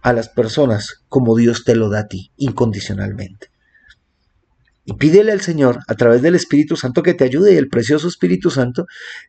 a 0.02 0.12
las 0.12 0.28
personas 0.28 1.04
como 1.08 1.36
Dios 1.36 1.62
te 1.62 1.76
lo 1.76 1.88
da 1.88 2.00
a 2.00 2.08
ti, 2.08 2.32
incondicionalmente. 2.36 3.52
Y 4.84 4.94
pídele 4.94 5.30
al 5.30 5.40
Señor 5.40 5.78
a 5.86 5.94
través 5.94 6.20
del 6.20 6.34
Espíritu 6.34 6.74
Santo 6.74 7.04
que 7.04 7.14
te 7.14 7.22
ayude 7.22 7.54
y 7.54 7.58
el 7.58 7.68
precioso 7.68 8.08
Espíritu 8.08 8.50
Santo 8.50 8.86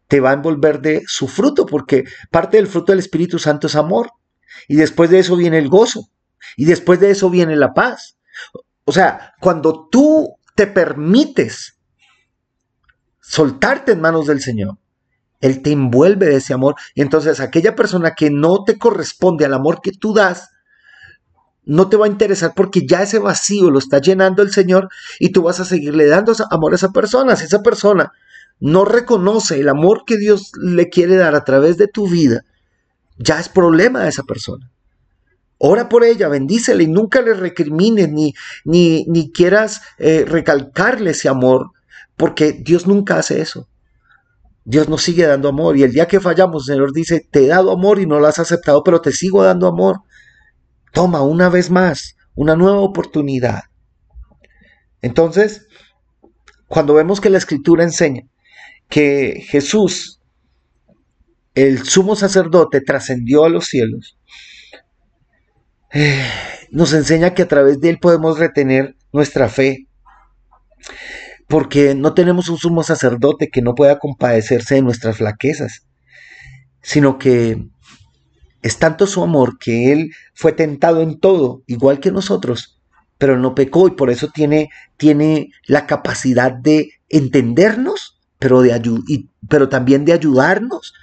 te 0.08 0.20
va 0.20 0.32
a 0.32 0.34
envolver 0.34 0.82
de 0.82 1.04
su 1.06 1.28
fruto, 1.28 1.68
porque 1.68 2.06
parte 2.32 2.58
del 2.58 2.66
fruto 2.66 2.94
del 2.94 3.00
Espíritu 3.00 3.38
Santo 3.38 3.68
es 3.68 3.76
amor. 3.76 4.10
Y 4.68 4.78
después 4.78 5.12
de 5.12 5.20
eso 5.20 5.36
viene 5.36 5.60
el 5.60 5.70
gozo. 5.70 6.10
Y 6.56 6.66
después 6.66 7.00
de 7.00 7.12
eso 7.12 7.30
viene 7.30 7.56
la 7.56 7.76
paz. 7.76 8.18
O 8.86 8.92
sea, 8.92 9.36
cuando 9.40 9.88
tú 9.92 10.38
te 10.58 10.66
permites 10.66 11.78
soltarte 13.22 13.92
en 13.92 14.02
manos 14.02 14.26
del 14.26 14.42
Señor, 14.42 14.80
Él 15.40 15.62
te 15.62 15.72
envuelve 15.72 16.26
de 16.26 16.38
ese 16.38 16.54
amor. 16.54 16.76
Y 16.96 17.02
entonces 17.02 17.40
aquella 17.40 17.76
persona 17.76 18.16
que 18.16 18.32
no 18.32 18.64
te 18.66 18.80
corresponde 18.80 19.46
al 19.46 19.54
amor 19.54 19.82
que 19.82 19.92
tú 19.92 20.14
das, 20.14 20.50
no 21.64 21.90
te 21.90 21.98
va 21.98 22.08
a 22.08 22.10
interesar 22.10 22.54
porque 22.56 22.88
ya 22.88 23.04
ese 23.04 23.20
vacío 23.20 23.70
lo 23.70 23.78
está 23.78 24.00
llenando 24.00 24.42
el 24.42 24.52
Señor 24.52 24.90
y 25.20 25.32
tú 25.32 25.44
vas 25.44 25.60
a 25.60 25.66
seguirle 25.66 26.08
dando 26.08 26.34
amor 26.50 26.74
a 26.74 26.78
esa 26.78 26.90
persona. 26.90 27.36
Si 27.36 27.46
esa 27.46 27.62
persona 27.62 28.12
no 28.60 28.84
reconoce 28.84 29.60
el 29.60 29.70
amor 29.70 30.06
que 30.08 30.18
Dios 30.18 30.52
le 30.60 30.90
quiere 30.90 31.18
dar 31.18 31.36
a 31.36 31.44
través 31.44 31.78
de 31.78 31.88
tu 31.88 32.10
vida, 32.10 32.46
ya 33.20 33.40
es 33.40 33.48
problema 33.48 34.02
de 34.02 34.10
esa 34.10 34.24
persona. 34.24 34.72
Ora 35.60 35.90
por 35.90 36.04
ella, 36.04 36.28
bendícele 36.28 36.84
y 36.84 36.88
nunca 36.88 37.22
le 37.22 37.34
recrimines 37.34 38.10
ni, 38.10 38.34
ni, 38.64 39.06
ni 39.08 39.32
quieras 39.32 39.82
eh, 39.98 40.24
recalcarle 40.28 41.12
ese 41.12 41.30
amor, 41.30 41.72
porque 42.16 42.54
Dios 42.54 42.86
nunca 42.86 43.18
hace 43.18 43.42
eso. 43.42 43.68
Dios 44.66 44.90
nos 44.90 45.02
sigue 45.02 45.26
dando 45.26 45.50
amor 45.50 45.78
y 45.78 45.84
el 45.84 45.94
día 45.94 46.08
que 46.08 46.20
fallamos, 46.20 46.68
el 46.68 46.76
Señor 46.76 46.94
dice, 46.94 47.26
te 47.32 47.46
he 47.46 47.48
dado 47.48 47.72
amor 47.72 48.00
y 48.00 48.06
no 48.06 48.20
lo 48.20 48.28
has 48.28 48.38
aceptado, 48.38 48.84
pero 48.84 49.02
te 49.02 49.12
sigo 49.12 49.44
dando 49.44 49.68
amor. 49.68 50.02
Toma 50.94 51.22
una 51.22 51.50
vez 51.50 51.70
más 51.70 52.18
una 52.36 52.56
nueva 52.56 52.80
oportunidad. 52.80 53.64
Entonces, 55.02 55.68
cuando 56.68 56.94
vemos 56.94 57.20
que 57.20 57.30
la 57.30 57.38
escritura 57.40 57.84
enseña 57.84 58.24
que 58.90 59.44
Jesús, 59.48 60.22
el 61.56 61.84
sumo 61.84 62.16
sacerdote, 62.16 62.82
trascendió 62.82 63.44
a 63.44 63.50
los 63.50 63.66
cielos, 63.66 64.18
nos 66.72 66.94
enseña 66.94 67.34
que 67.34 67.44
a 67.44 67.48
través 67.48 67.80
de 67.80 67.90
él 67.90 68.00
podemos 68.00 68.40
retener 68.40 68.96
nuestra 69.12 69.50
fe, 69.50 69.88
porque 71.48 71.96
no 71.96 72.14
tenemos 72.14 72.50
un 72.50 72.58
sumo 72.58 72.84
sacerdote 72.84 73.50
que 73.50 73.62
no 73.62 73.74
pueda 73.74 74.00
compadecerse 74.00 74.76
de 74.76 74.82
nuestras 74.82 75.18
flaquezas, 75.18 75.88
sino 76.82 77.18
que 77.18 77.68
es 78.62 78.78
tanto 78.80 79.08
su 79.08 79.24
amor 79.24 79.58
que 79.58 79.92
Él 79.92 80.12
fue 80.34 80.52
tentado 80.52 81.02
en 81.02 81.20
todo, 81.20 81.64
igual 81.68 82.00
que 82.00 82.12
nosotros, 82.12 82.82
pero 83.18 83.38
no 83.38 83.56
pecó 83.56 83.88
y 83.88 83.92
por 83.92 84.10
eso 84.10 84.28
tiene, 84.34 84.70
tiene 84.98 85.52
la 85.66 85.88
capacidad 85.88 86.52
de 86.52 86.90
entendernos, 87.10 88.20
pero, 88.40 88.62
de 88.62 89.00
pero 89.50 89.70
también 89.70 90.06
de 90.06 90.14
ayudarnos 90.14 90.94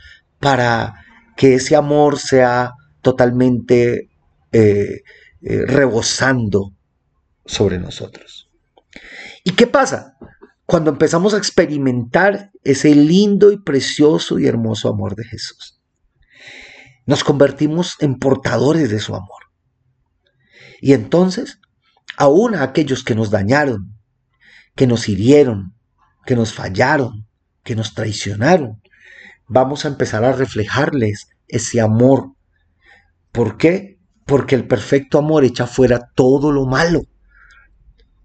para 0.41 0.95
que 1.37 1.55
ese 1.55 1.75
amor 1.75 2.19
sea 2.19 2.73
totalmente 3.01 4.11
eh, 4.55 5.03
eh, 5.43 5.67
rebosando 5.67 6.73
sobre 7.45 7.79
nosotros. 7.79 8.51
¿Y 9.45 9.53
qué 9.53 9.67
pasa? 9.67 10.17
Cuando 10.65 10.91
empezamos 10.91 11.35
a 11.35 11.39
experimentar 11.39 12.51
ese 12.63 12.95
lindo 12.95 13.53
y 13.53 13.59
precioso 13.59 14.39
y 14.39 14.47
hermoso 14.47 14.89
amor 14.89 15.15
de 15.15 15.25
Jesús 15.25 15.75
nos 17.07 17.25
convertimos 17.25 17.97
en 18.01 18.19
portadores 18.19 18.91
de 18.91 19.01
su 19.01 19.15
amor. 19.15 19.43
Y 20.81 20.93
entonces, 20.93 21.61
aún 22.17 22.55
a 22.55 22.63
aquellos 22.63 23.05
que 23.05 23.15
nos 23.15 23.31
dañaron, 23.31 23.99
que 24.75 24.87
nos 24.87 25.09
hirieron, 25.09 25.75
que 26.27 26.37
nos 26.37 26.53
fallaron, 26.53 27.27
que 27.63 27.77
nos 27.77 27.95
traicionaron, 27.95 28.83
vamos 29.47 29.85
a 29.85 29.89
empezar 29.89 30.25
a 30.25 30.33
reflejarles 30.33 31.29
ese 31.49 31.81
amor. 31.81 32.33
¿Por 33.33 33.57
qué? 33.57 33.94
Porque 34.25 34.55
el 34.55 34.67
perfecto 34.67 35.19
amor 35.19 35.45
echa 35.45 35.67
fuera 35.67 36.11
todo 36.15 36.53
lo 36.53 36.67
malo. 36.67 37.03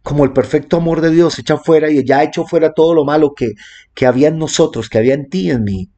Como 0.01 0.23
el 0.23 0.31
perfecto 0.31 0.77
amor 0.77 1.01
de 1.01 1.12
Dios 1.12 1.38
echa 1.39 1.57
fuera 1.57 1.89
y 1.89 2.03
ya 2.05 2.19
ha 2.19 2.23
hecho 2.23 2.45
fuera 2.45 2.73
todo 2.73 2.93
lo 2.93 3.05
malo 3.05 3.33
que, 3.35 3.53
que 3.93 4.05
había 4.05 4.29
en 4.29 4.38
nosotros, 4.38 4.89
que 4.89 4.97
había 4.97 5.13
en 5.13 5.29
ti 5.29 5.51
en 5.51 5.63
mí. 5.63 5.89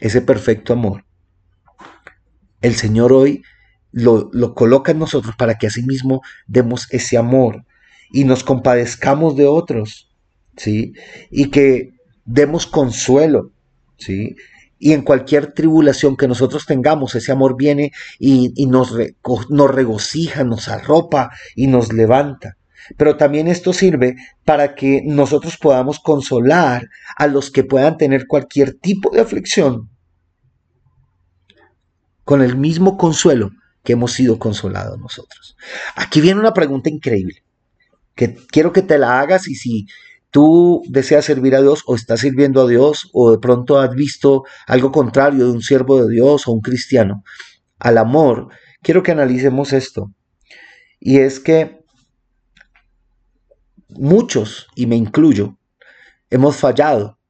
Ese 0.00 0.20
perfecto 0.20 0.72
amor 0.72 1.04
el 2.64 2.74
Señor 2.76 3.12
hoy 3.12 3.42
lo, 3.92 4.30
coloca 4.54 4.90
en 4.90 4.98
nosotros 4.98 5.36
para 5.36 5.58
que 5.58 5.66
asimismo 5.66 6.22
demos 6.46 6.88
ese 6.90 7.18
amor 7.18 7.66
y 8.10 8.24
nos 8.24 8.42
compadezcamos 8.42 9.36
de 9.36 9.46
otros, 9.46 10.10
¿sí? 10.56 10.94
Y 11.30 11.50
que 11.50 11.92
demos 12.24 12.66
consuelo, 12.66 13.52
¿sí? 13.98 14.36
Y 14.84 14.92
en 14.92 15.00
cualquier 15.00 15.54
tribulación 15.54 16.14
que 16.14 16.28
nosotros 16.28 16.66
tengamos, 16.66 17.14
ese 17.14 17.32
amor 17.32 17.56
viene 17.56 17.92
y, 18.18 18.66
nos, 18.66 18.94
nos 19.48 19.74
regocija, 19.74 20.44
nos 20.44 20.68
arropa 20.68 21.30
y 21.56 21.68
nos 21.68 21.90
levanta. 21.90 22.58
Pero 22.98 23.16
también 23.16 23.48
esto 23.48 23.72
sirve 23.72 24.16
para 24.44 24.74
que 24.74 25.00
nosotros 25.02 25.56
podamos 25.56 26.00
consolar 26.00 26.90
a 27.16 27.26
los 27.28 27.50
que 27.50 27.64
puedan 27.64 27.96
tener 27.96 28.26
cualquier 28.26 28.74
tipo 28.74 29.08
de 29.08 29.22
aflicción 29.22 29.88
con 32.24 32.42
el 32.42 32.54
mismo 32.54 32.98
consuelo 32.98 33.52
que 33.84 33.94
hemos 33.94 34.12
sido 34.12 34.38
consolados 34.38 34.98
nosotros. 34.98 35.56
Aquí 35.96 36.20
viene 36.20 36.40
una 36.40 36.52
pregunta 36.52 36.90
increíble, 36.90 37.42
que 38.14 38.36
quiero 38.48 38.74
que 38.74 38.82
te 38.82 38.98
la 38.98 39.18
hagas 39.18 39.48
y 39.48 39.54
si 39.54 39.86
tú 40.34 40.82
deseas 40.88 41.24
servir 41.24 41.54
a 41.54 41.62
Dios 41.62 41.84
o 41.86 41.94
estás 41.94 42.18
sirviendo 42.18 42.60
a 42.60 42.66
Dios 42.66 43.08
o 43.12 43.30
de 43.30 43.38
pronto 43.38 43.78
has 43.78 43.94
visto 43.94 44.42
algo 44.66 44.90
contrario 44.90 45.44
de 45.46 45.52
un 45.52 45.62
siervo 45.62 46.02
de 46.02 46.12
Dios 46.12 46.48
o 46.48 46.52
un 46.52 46.60
cristiano 46.60 47.22
al 47.78 47.98
amor, 47.98 48.48
quiero 48.82 49.04
que 49.04 49.12
analicemos 49.12 49.72
esto. 49.72 50.10
Y 50.98 51.18
es 51.18 51.38
que 51.38 51.84
muchos, 53.90 54.66
y 54.74 54.86
me 54.86 54.96
incluyo, 54.96 55.56
hemos 56.30 56.56
fallado 56.56 57.20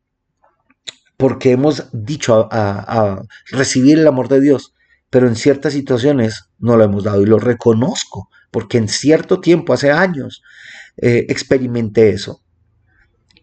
porque 1.19 1.51
hemos 1.51 1.91
dicho 1.93 2.49
a, 2.51 3.21
recibir 3.51 3.99
el 3.99 4.07
amor 4.07 4.29
de 4.29 4.41
Dios, 4.41 4.73
pero 5.11 5.29
en 5.29 5.37
ciertas 5.37 5.75
situaciones 5.75 6.49
no 6.59 6.79
lo 6.79 6.85
hemos 6.85 7.05
dado 7.05 7.21
y 7.21 7.27
lo 7.27 7.39
reconozco, 7.39 8.31
porque 8.51 8.79
en 8.79 8.89
cierto 8.89 9.43
tiempo, 9.43 9.75
hace 9.75 9.91
años, 9.91 10.43
eh, 10.97 11.27
experimenté 11.29 12.09
eso. 12.09 12.44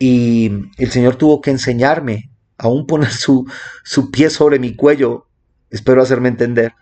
Y 0.03 0.49
el 0.79 0.89
Señor 0.89 1.15
tuvo 1.15 1.41
que 1.41 1.51
enseñarme, 1.51 2.31
aún 2.57 2.87
poner 2.87 3.11
su, 3.11 3.45
su 3.83 4.09
pie 4.09 4.31
sobre 4.31 4.57
mi 4.57 4.75
cuello, 4.75 5.27
espero 5.69 6.01
hacerme 6.01 6.29
entender, 6.29 6.73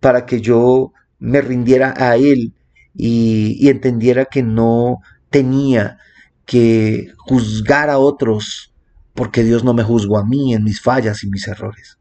para 0.00 0.24
que 0.24 0.40
yo 0.40 0.94
me 1.18 1.42
rindiera 1.42 1.92
a 1.98 2.16
Él 2.16 2.54
y, 2.94 3.58
y 3.60 3.68
entendiera 3.68 4.24
que 4.24 4.42
no 4.42 5.00
tenía 5.28 5.98
que 6.46 7.12
juzgar 7.18 7.90
a 7.90 7.98
otros 7.98 8.72
porque 9.12 9.44
Dios 9.44 9.62
no 9.62 9.74
me 9.74 9.82
juzgó 9.82 10.16
a 10.16 10.24
mí 10.24 10.54
en 10.54 10.64
mis 10.64 10.80
fallas 10.80 11.24
y 11.24 11.28
mis 11.28 11.46
errores. 11.48 11.98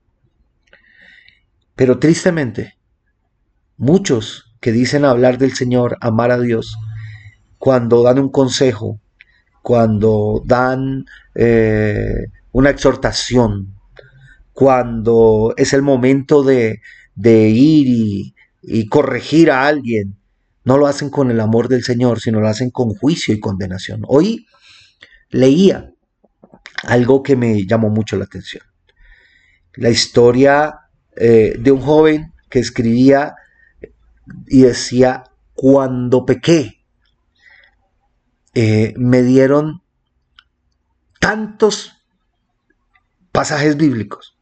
Pero 1.76 2.00
tristemente, 2.00 2.78
muchos 3.76 4.56
que 4.62 4.72
dicen 4.72 5.04
hablar 5.04 5.38
del 5.38 5.54
Señor, 5.54 5.98
amar 6.00 6.32
a 6.32 6.40
Dios, 6.40 6.78
cuando 7.58 8.04
dan 8.04 8.20
un 8.20 8.30
consejo, 8.30 9.02
cuando 9.66 10.44
dan 10.46 11.08
eh, 11.34 12.28
una 12.52 12.70
exhortación, 12.70 13.74
cuando 14.54 15.56
es 15.58 15.74
el 15.74 15.82
momento 15.82 16.44
de, 16.44 16.82
ir 17.18 18.32
y 18.62 18.90
corregir 18.90 19.50
a 19.50 19.66
alguien, 19.66 20.20
no 20.66 20.78
lo 20.78 20.86
hacen 20.86 21.10
con 21.10 21.32
el 21.32 21.40
amor 21.40 21.68
del 21.68 21.84
Señor, 21.84 22.20
sino 22.20 22.42
lo 22.42 22.48
hacen 22.48 22.70
con 22.70 22.90
juicio 22.90 23.34
y 23.34 23.40
condenación. 23.40 24.04
Hoy 24.08 24.46
leía 25.32 25.92
algo 26.84 27.24
que 27.24 27.36
me 27.36 27.66
llamó 27.66 27.90
mucho 27.90 28.18
la 28.18 28.26
atención. 28.26 28.64
La 29.78 29.90
historia 29.90 30.82
eh, 31.16 31.56
de 31.58 31.72
un 31.72 31.82
joven 31.82 32.34
que 32.52 32.60
escribía 32.60 33.34
y 34.46 34.62
decía, 34.62 35.24
cuando 35.56 36.24
pequé, 36.24 36.75
eh, 38.56 38.94
me 38.98 39.22
dieron 39.22 39.84
tantos 41.20 41.92
pasajes 43.34 43.76
bíblicos, 43.76 44.38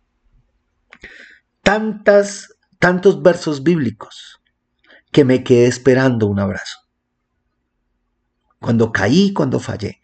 tantas, 1.64 2.56
tantos 2.78 3.24
versos 3.24 3.64
bíblicos, 3.64 4.40
que 5.12 5.26
me 5.26 5.44
quedé 5.44 5.66
esperando 5.66 6.28
un 6.28 6.40
abrazo. 6.40 6.78
Cuando 8.60 8.92
caí, 8.92 9.34
cuando 9.34 9.60
fallé, 9.60 10.02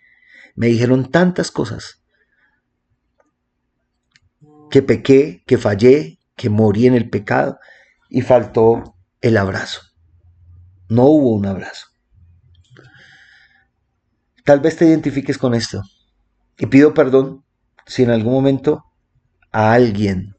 me 0.55 0.67
dijeron 0.67 1.11
tantas 1.11 1.51
cosas. 1.51 2.03
Que 4.71 4.81
pequé, 4.81 5.43
que 5.45 5.57
fallé, 5.57 6.19
que 6.35 6.49
morí 6.49 6.87
en 6.87 6.95
el 6.95 7.09
pecado 7.09 7.59
y 8.09 8.21
faltó 8.21 8.95
el 9.21 9.37
abrazo. 9.37 9.81
No 10.87 11.05
hubo 11.05 11.33
un 11.33 11.45
abrazo. 11.45 11.88
Tal 14.49 14.61
vez 14.61 14.77
te 14.77 14.87
identifiques 14.87 15.37
con 15.37 15.53
esto 15.53 15.83
y 16.57 16.65
pido 16.65 16.95
perdón 16.95 17.43
si 17.85 18.01
en 18.01 18.09
algún 18.09 18.33
momento 18.33 18.83
a 19.51 19.73
alguien 19.73 20.35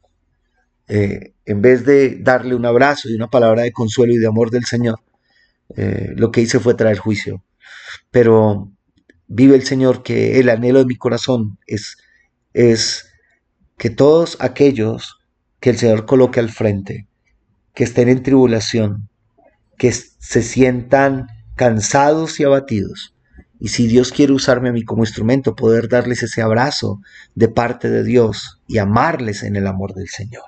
eh, 0.89 1.33
en 1.45 1.61
vez 1.61 1.85
de 1.85 2.17
darle 2.17 2.55
un 2.55 2.65
abrazo 2.65 3.07
y 3.07 3.15
una 3.15 3.29
palabra 3.29 3.61
de 3.61 3.71
consuelo 3.71 4.11
y 4.11 4.17
de 4.17 4.27
amor 4.27 4.49
del 4.51 4.65
Señor, 4.65 4.99
eh, 5.77 6.09
lo 6.17 6.29
que 6.29 6.41
hice 6.41 6.59
fue 6.59 6.73
traer 6.73 6.97
juicio. 6.97 7.41
Pero 8.09 8.69
vive 9.27 9.55
el 9.55 9.63
Señor 9.63 10.03
que 10.03 10.41
el 10.41 10.49
anhelo 10.49 10.79
de 10.79 10.87
mi 10.87 10.97
corazón 10.97 11.57
es, 11.65 11.95
es 12.51 13.13
que 13.77 13.91
todos 13.91 14.35
aquellos 14.41 15.21
que 15.61 15.69
el 15.69 15.77
Señor 15.77 16.05
coloque 16.05 16.41
al 16.41 16.49
frente, 16.49 17.07
que 17.73 17.85
estén 17.85 18.09
en 18.09 18.23
tribulación, 18.23 19.07
que 19.77 19.93
se 19.93 20.43
sientan 20.43 21.27
cansados 21.55 22.41
y 22.41 22.43
abatidos, 22.43 23.15
y 23.63 23.67
si 23.67 23.85
Dios 23.85 24.11
quiere 24.11 24.33
usarme 24.33 24.69
a 24.69 24.71
mí 24.71 24.83
como 24.83 25.03
instrumento, 25.03 25.55
poder 25.55 25.87
darles 25.87 26.23
ese 26.23 26.41
abrazo 26.41 26.99
de 27.35 27.47
parte 27.47 27.91
de 27.91 28.03
Dios 28.03 28.59
y 28.67 28.79
amarles 28.79 29.43
en 29.43 29.55
el 29.55 29.67
amor 29.67 29.93
del 29.93 30.09
Señor. 30.09 30.45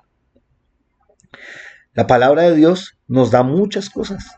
La 1.94 2.08
palabra 2.08 2.42
de 2.42 2.56
Dios 2.56 2.98
nos 3.08 3.30
da 3.30 3.44
muchas 3.44 3.92
cosas 3.92 4.32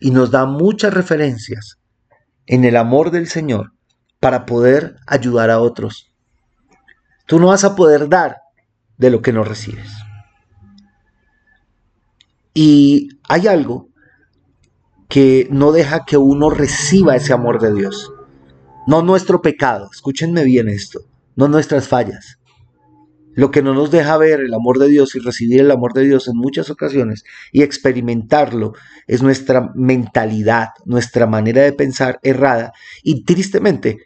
y 0.00 0.10
nos 0.10 0.30
da 0.30 0.46
muchas 0.46 0.94
referencias 0.94 1.78
en 2.46 2.64
el 2.64 2.78
amor 2.78 3.10
del 3.10 3.28
Señor 3.28 3.74
para 4.20 4.46
poder 4.46 4.96
ayudar 5.06 5.50
a 5.50 5.60
otros. 5.60 6.14
Tú 7.26 7.38
no 7.38 7.48
vas 7.48 7.62
a 7.64 7.76
poder 7.76 8.08
dar 8.08 8.38
de 8.96 9.10
lo 9.10 9.20
que 9.20 9.34
no 9.34 9.44
recibes. 9.44 9.90
Y 12.54 13.10
hay 13.28 13.48
algo 13.48 13.90
que 15.14 15.46
no 15.48 15.70
deja 15.70 16.04
que 16.04 16.16
uno 16.16 16.50
reciba 16.50 17.14
ese 17.14 17.32
amor 17.32 17.60
de 17.60 17.72
Dios. 17.72 18.12
No 18.88 19.00
nuestro 19.02 19.42
pecado, 19.42 19.88
escúchenme 19.92 20.42
bien 20.42 20.68
esto, 20.68 21.02
no 21.36 21.46
nuestras 21.46 21.86
fallas, 21.86 22.40
lo 23.34 23.52
que 23.52 23.62
no 23.62 23.74
nos 23.74 23.92
deja 23.92 24.16
ver 24.16 24.40
el 24.40 24.52
amor 24.52 24.80
de 24.80 24.88
Dios 24.88 25.14
y 25.14 25.20
recibir 25.20 25.60
el 25.60 25.70
amor 25.70 25.92
de 25.92 26.02
Dios 26.02 26.26
en 26.26 26.36
muchas 26.36 26.68
ocasiones 26.68 27.22
y 27.52 27.62
experimentarlo 27.62 28.72
es 29.06 29.22
nuestra 29.22 29.70
mentalidad, 29.76 30.70
nuestra 30.84 31.28
manera 31.28 31.62
de 31.62 31.72
pensar 31.72 32.18
errada 32.24 32.72
y 33.04 33.22
tristemente 33.22 33.98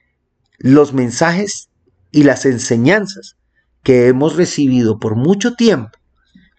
los 0.59 0.93
mensajes 0.93 1.71
y 2.13 2.25
las 2.25 2.45
enseñanzas 2.45 3.39
que 3.83 4.09
hemos 4.09 4.37
recibido 4.37 4.99
por 4.99 5.17
mucho 5.17 5.55
tiempo 5.55 5.99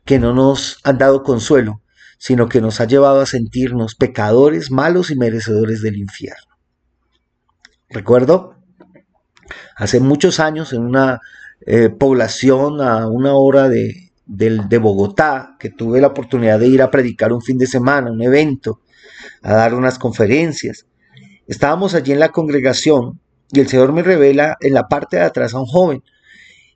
que 0.05 0.17
no 0.17 0.33
nos 0.33 0.79
han 0.83 0.97
dado 0.97 1.21
consuelo, 1.21 1.83
sino 2.19 2.49
que 2.49 2.61
nos 2.61 2.81
ha 2.81 2.85
llevado 2.85 3.21
a 3.21 3.25
sentirnos 3.25 3.95
pecadores, 3.95 4.71
malos 4.71 5.09
y 5.09 5.15
merecedores 5.15 5.81
del 5.81 5.97
infierno. 5.97 6.53
Recuerdo 7.89 8.55
hace 9.77 10.01
muchos 10.01 10.39
años 10.41 10.73
en 10.73 10.83
una 10.83 11.21
eh, 11.65 11.89
población 11.89 12.81
a 12.81 13.07
una 13.07 13.33
hora 13.33 13.69
de, 13.69 14.11
de, 14.25 14.77
Bogotá, 14.77 15.55
que 15.59 15.69
tuve 15.69 16.01
la 16.01 16.07
oportunidad 16.07 16.59
de 16.59 16.67
ir 16.67 16.81
a 16.81 16.91
predicar 16.91 17.31
un 17.31 17.41
fin 17.41 17.57
de 17.57 17.67
semana, 17.67 18.11
un 18.11 18.21
evento, 18.21 18.81
a 19.41 19.53
dar 19.53 19.73
unas 19.73 19.97
conferencias. 19.97 20.85
Estábamos 21.47 21.95
allí 21.95 22.11
en 22.11 22.19
la 22.19 22.29
congregación 22.29 23.21
y 23.49 23.61
el 23.61 23.69
Señor 23.69 23.93
me 23.93 24.03
revela 24.03 24.57
en 24.59 24.73
la 24.73 24.89
parte 24.89 25.17
de 25.17 25.23
atrás 25.23 25.53
a 25.53 25.59
un 25.59 25.65
joven. 25.65 26.03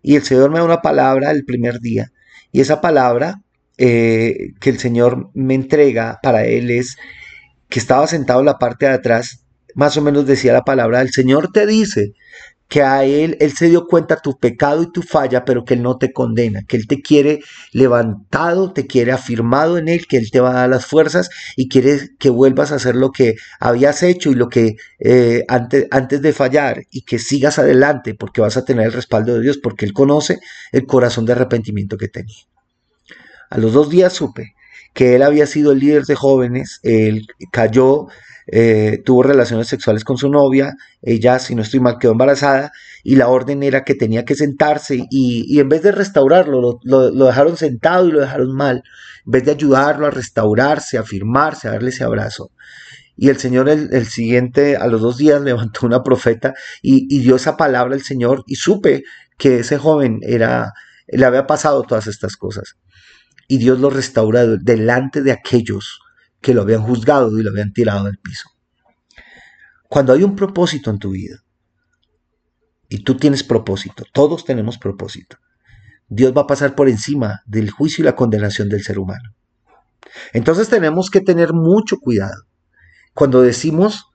Y 0.01 0.15
el 0.15 0.23
Señor 0.23 0.49
me 0.49 0.59
da 0.59 0.65
una 0.65 0.81
palabra 0.81 1.31
el 1.31 1.43
primer 1.43 1.79
día. 1.79 2.11
Y 2.51 2.61
esa 2.61 2.81
palabra 2.81 3.42
eh, 3.77 4.53
que 4.59 4.69
el 4.69 4.79
Señor 4.79 5.29
me 5.33 5.55
entrega 5.55 6.19
para 6.21 6.45
él 6.45 6.69
es 6.69 6.97
que 7.69 7.79
estaba 7.79 8.07
sentado 8.07 8.39
en 8.41 8.45
la 8.45 8.59
parte 8.59 8.85
de 8.85 8.93
atrás, 8.93 9.45
más 9.75 9.97
o 9.97 10.01
menos 10.01 10.27
decía 10.27 10.53
la 10.53 10.63
palabra, 10.63 11.01
el 11.01 11.11
Señor 11.11 11.51
te 11.51 11.65
dice 11.65 12.13
que 12.73 12.81
a 12.81 13.03
Él, 13.05 13.37
Él 13.39 13.51
se 13.53 13.69
dio 13.69 13.85
cuenta 13.85 14.17
tu 14.17 14.39
pecado 14.39 14.81
y 14.81 14.91
tu 14.91 15.03
falla, 15.03 15.45
pero 15.45 15.63
que 15.63 15.75
Él 15.75 15.83
no 15.83 15.97
te 15.97 16.11
condena, 16.11 16.63
que 16.67 16.77
Él 16.77 16.87
te 16.87 17.01
quiere 17.01 17.41
levantado, 17.71 18.73
te 18.73 18.87
quiere 18.87 19.11
afirmado 19.11 19.77
en 19.77 19.87
Él, 19.89 20.07
que 20.07 20.17
Él 20.17 20.31
te 20.31 20.39
va 20.39 20.51
a 20.51 20.53
dar 20.61 20.69
las 20.69 20.85
fuerzas 20.87 21.29
y 21.55 21.69
quiere 21.69 22.09
que 22.17 22.31
vuelvas 22.31 22.71
a 22.71 22.75
hacer 22.75 22.95
lo 22.95 23.11
que 23.11 23.35
habías 23.59 24.01
hecho 24.01 24.31
y 24.31 24.35
lo 24.35 24.49
que 24.49 24.75
eh, 24.99 25.43
antes, 25.47 25.87
antes 25.91 26.21
de 26.23 26.33
fallar 26.33 26.83
y 26.89 27.01
que 27.03 27.19
sigas 27.19 27.59
adelante 27.59 28.15
porque 28.15 28.41
vas 28.41 28.57
a 28.57 28.65
tener 28.65 28.87
el 28.87 28.93
respaldo 28.93 29.35
de 29.35 29.41
Dios, 29.41 29.59
porque 29.59 29.85
Él 29.85 29.93
conoce 29.93 30.39
el 30.71 30.87
corazón 30.87 31.25
de 31.25 31.33
arrepentimiento 31.33 31.97
que 31.97 32.07
tenía. 32.07 32.52
A 33.53 33.59
los 33.59 33.71
dos 33.71 33.91
días 33.91 34.13
supe 34.13 34.55
que 34.95 35.13
Él 35.13 35.21
había 35.21 35.45
sido 35.45 35.73
el 35.73 35.79
líder 35.79 36.05
de 36.05 36.15
jóvenes, 36.15 36.79
Él 36.81 37.27
cayó 37.51 38.07
eh, 38.47 38.99
tuvo 39.05 39.21
relaciones 39.21 39.67
sexuales 39.67 40.03
con 40.03 40.17
su 40.17 40.27
novia, 40.27 40.75
ella, 41.03 41.37
si 41.37 41.53
no 41.53 41.61
estoy 41.61 41.79
mal, 41.79 41.99
quedó 41.99 42.13
embarazada 42.13 42.71
y 43.03 43.15
la 43.15 43.27
orden 43.27 43.61
era 43.61 43.83
que 43.83 43.93
tenía 43.93 44.25
que 44.25 44.33
sentarse 44.33 45.05
y, 45.11 45.59
en 45.59 45.69
vez 45.69 45.83
de 45.83 45.91
restaurarlo, 45.91 46.79
lo, 46.83 47.25
dejaron 47.25 47.55
sentado 47.55 48.07
y 48.07 48.11
lo 48.11 48.21
dejaron 48.21 48.55
mal, 48.55 48.83
en 49.25 49.31
vez 49.31 49.45
de 49.45 49.51
ayudarlo 49.51 50.07
a 50.07 50.11
restaurarse, 50.11 50.97
a 50.97 51.01
afirmarse, 51.01 51.67
a 51.67 51.73
darle 51.73 51.89
ese 51.89 52.03
abrazo. 52.03 52.49
Y 53.15 53.29
el 53.29 53.37
Señor 53.37 53.69
el, 53.69 54.07
siguiente, 54.07 54.77
a 54.77 54.87
los 54.87 54.99
dos 54.99 55.17
días, 55.17 55.39
levantó 55.43 55.85
una 55.85 56.01
profeta 56.01 56.55
y, 56.81 57.05
y 57.15 57.19
dio 57.19 57.35
esa 57.35 57.55
palabra 57.55 57.93
al 57.93 58.01
Señor 58.01 58.43
y 58.47 58.55
supe 58.55 59.03
que 59.37 59.59
ese 59.59 59.77
joven 59.77 60.21
era, 60.23 60.73
le 61.07 61.23
había 61.23 61.45
pasado 61.45 61.83
todas 61.83 62.07
estas 62.07 62.35
cosas. 62.35 62.77
Y 63.47 63.57
Dios 63.57 63.79
lo 63.79 63.89
restauró 63.89 64.57
delante 64.57 65.21
de 65.21 65.31
aquellos 65.31 65.99
que 66.41 66.53
lo 66.53 66.61
habían 66.61 66.83
juzgado 66.83 67.37
y 67.39 67.43
lo 67.43 67.51
habían 67.51 67.73
tirado 67.73 68.07
al 68.07 68.17
piso. 68.17 68.49
Cuando 69.89 70.13
hay 70.13 70.23
un 70.23 70.35
propósito 70.35 70.89
en 70.89 70.99
tu 70.99 71.11
vida, 71.11 71.43
y 72.89 73.03
tú 73.03 73.15
tienes 73.17 73.43
propósito, 73.43 74.03
todos 74.13 74.45
tenemos 74.45 74.77
propósito, 74.77 75.37
Dios 76.07 76.33
va 76.35 76.41
a 76.41 76.47
pasar 76.47 76.75
por 76.75 76.89
encima 76.89 77.41
del 77.45 77.71
juicio 77.71 78.01
y 78.01 78.05
la 78.05 78.15
condenación 78.15 78.69
del 78.69 78.83
ser 78.83 78.99
humano. 78.99 79.33
Entonces 80.33 80.69
tenemos 80.69 81.09
que 81.09 81.21
tener 81.21 81.53
mucho 81.53 81.97
cuidado 81.97 82.43
cuando 83.13 83.41
decimos 83.41 84.07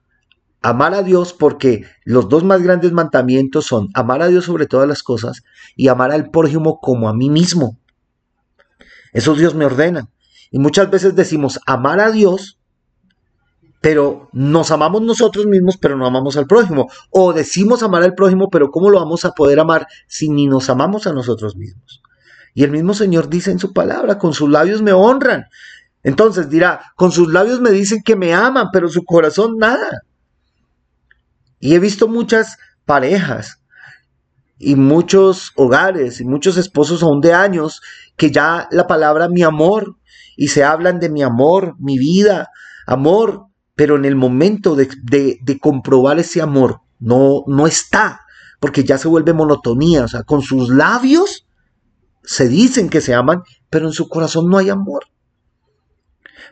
amar 0.61 0.93
a 0.93 1.03
Dios 1.03 1.33
porque 1.33 1.85
los 2.03 2.29
dos 2.29 2.43
más 2.43 2.61
grandes 2.61 2.91
mandamientos 2.91 3.65
son 3.65 3.89
amar 3.93 4.21
a 4.21 4.27
Dios 4.27 4.45
sobre 4.45 4.67
todas 4.67 4.87
las 4.87 5.03
cosas 5.03 5.43
y 5.75 5.87
amar 5.87 6.11
al 6.11 6.29
prójimo 6.29 6.79
como 6.79 7.09
a 7.09 7.13
mí 7.13 7.29
mismo. 7.29 7.78
Eso 9.13 9.35
Dios 9.35 9.55
me 9.55 9.65
ordena. 9.65 10.09
Y 10.51 10.59
muchas 10.59 10.89
veces 10.89 11.15
decimos 11.15 11.59
amar 11.65 11.99
a 11.99 12.11
Dios, 12.11 12.59
pero 13.81 14.29
nos 14.33 14.71
amamos 14.71 15.01
nosotros 15.01 15.45
mismos, 15.45 15.77
pero 15.77 15.95
no 15.95 16.05
amamos 16.05 16.37
al 16.37 16.47
prójimo. 16.47 16.89
O 17.11 17.33
decimos 17.33 17.83
amar 17.83 18.03
al 18.03 18.15
prójimo, 18.15 18.49
pero 18.49 18.71
¿cómo 18.71 18.89
lo 18.89 18.99
vamos 18.99 19.25
a 19.25 19.31
poder 19.31 19.59
amar 19.59 19.87
si 20.07 20.29
ni 20.29 20.47
nos 20.47 20.69
amamos 20.69 21.07
a 21.07 21.13
nosotros 21.13 21.55
mismos? 21.55 22.01
Y 22.53 22.63
el 22.63 22.71
mismo 22.71 22.93
Señor 22.93 23.29
dice 23.29 23.51
en 23.51 23.59
su 23.59 23.73
palabra, 23.73 24.17
con 24.17 24.33
sus 24.33 24.49
labios 24.49 24.81
me 24.81 24.91
honran. 24.91 25.45
Entonces 26.03 26.49
dirá, 26.49 26.93
con 26.95 27.11
sus 27.11 27.31
labios 27.31 27.61
me 27.61 27.71
dicen 27.71 28.01
que 28.03 28.15
me 28.15 28.33
aman, 28.33 28.67
pero 28.73 28.89
su 28.89 29.03
corazón 29.03 29.57
nada. 29.57 30.03
Y 31.59 31.75
he 31.75 31.79
visto 31.79 32.07
muchas 32.07 32.57
parejas 32.85 33.61
y 34.59 34.75
muchos 34.75 35.53
hogares 35.55 36.19
y 36.19 36.25
muchos 36.25 36.57
esposos 36.57 37.01
aún 37.01 37.21
de 37.21 37.33
años 37.33 37.81
que 38.17 38.29
ya 38.29 38.67
la 38.71 38.85
palabra 38.85 39.29
mi 39.29 39.41
amor 39.41 39.95
y 40.35 40.49
se 40.49 40.63
hablan 40.63 40.99
de 40.99 41.09
mi 41.09 41.23
amor, 41.23 41.75
mi 41.79 41.97
vida, 41.97 42.49
amor, 42.85 43.45
pero 43.75 43.95
en 43.95 44.03
el 44.03 44.15
momento 44.15 44.75
de, 44.75 44.89
comprobar 45.61 46.19
ese 46.19 46.41
amor 46.41 46.81
no, 46.99 47.43
no 47.47 47.65
está, 47.65 48.21
porque 48.59 48.83
ya 48.83 48.97
se 48.97 49.07
vuelve 49.07 49.33
monotonía, 49.33 50.03
o 50.03 50.07
sea, 50.09 50.23
con 50.23 50.41
sus 50.41 50.69
labios 50.69 51.47
se 52.23 52.49
dicen 52.49 52.89
que 52.89 52.99
se 52.99 53.13
aman, 53.13 53.43
pero 53.69 53.87
en 53.87 53.93
su 53.93 54.09
corazón 54.09 54.49
no 54.49 54.57
hay 54.57 54.69
amor. 54.69 55.05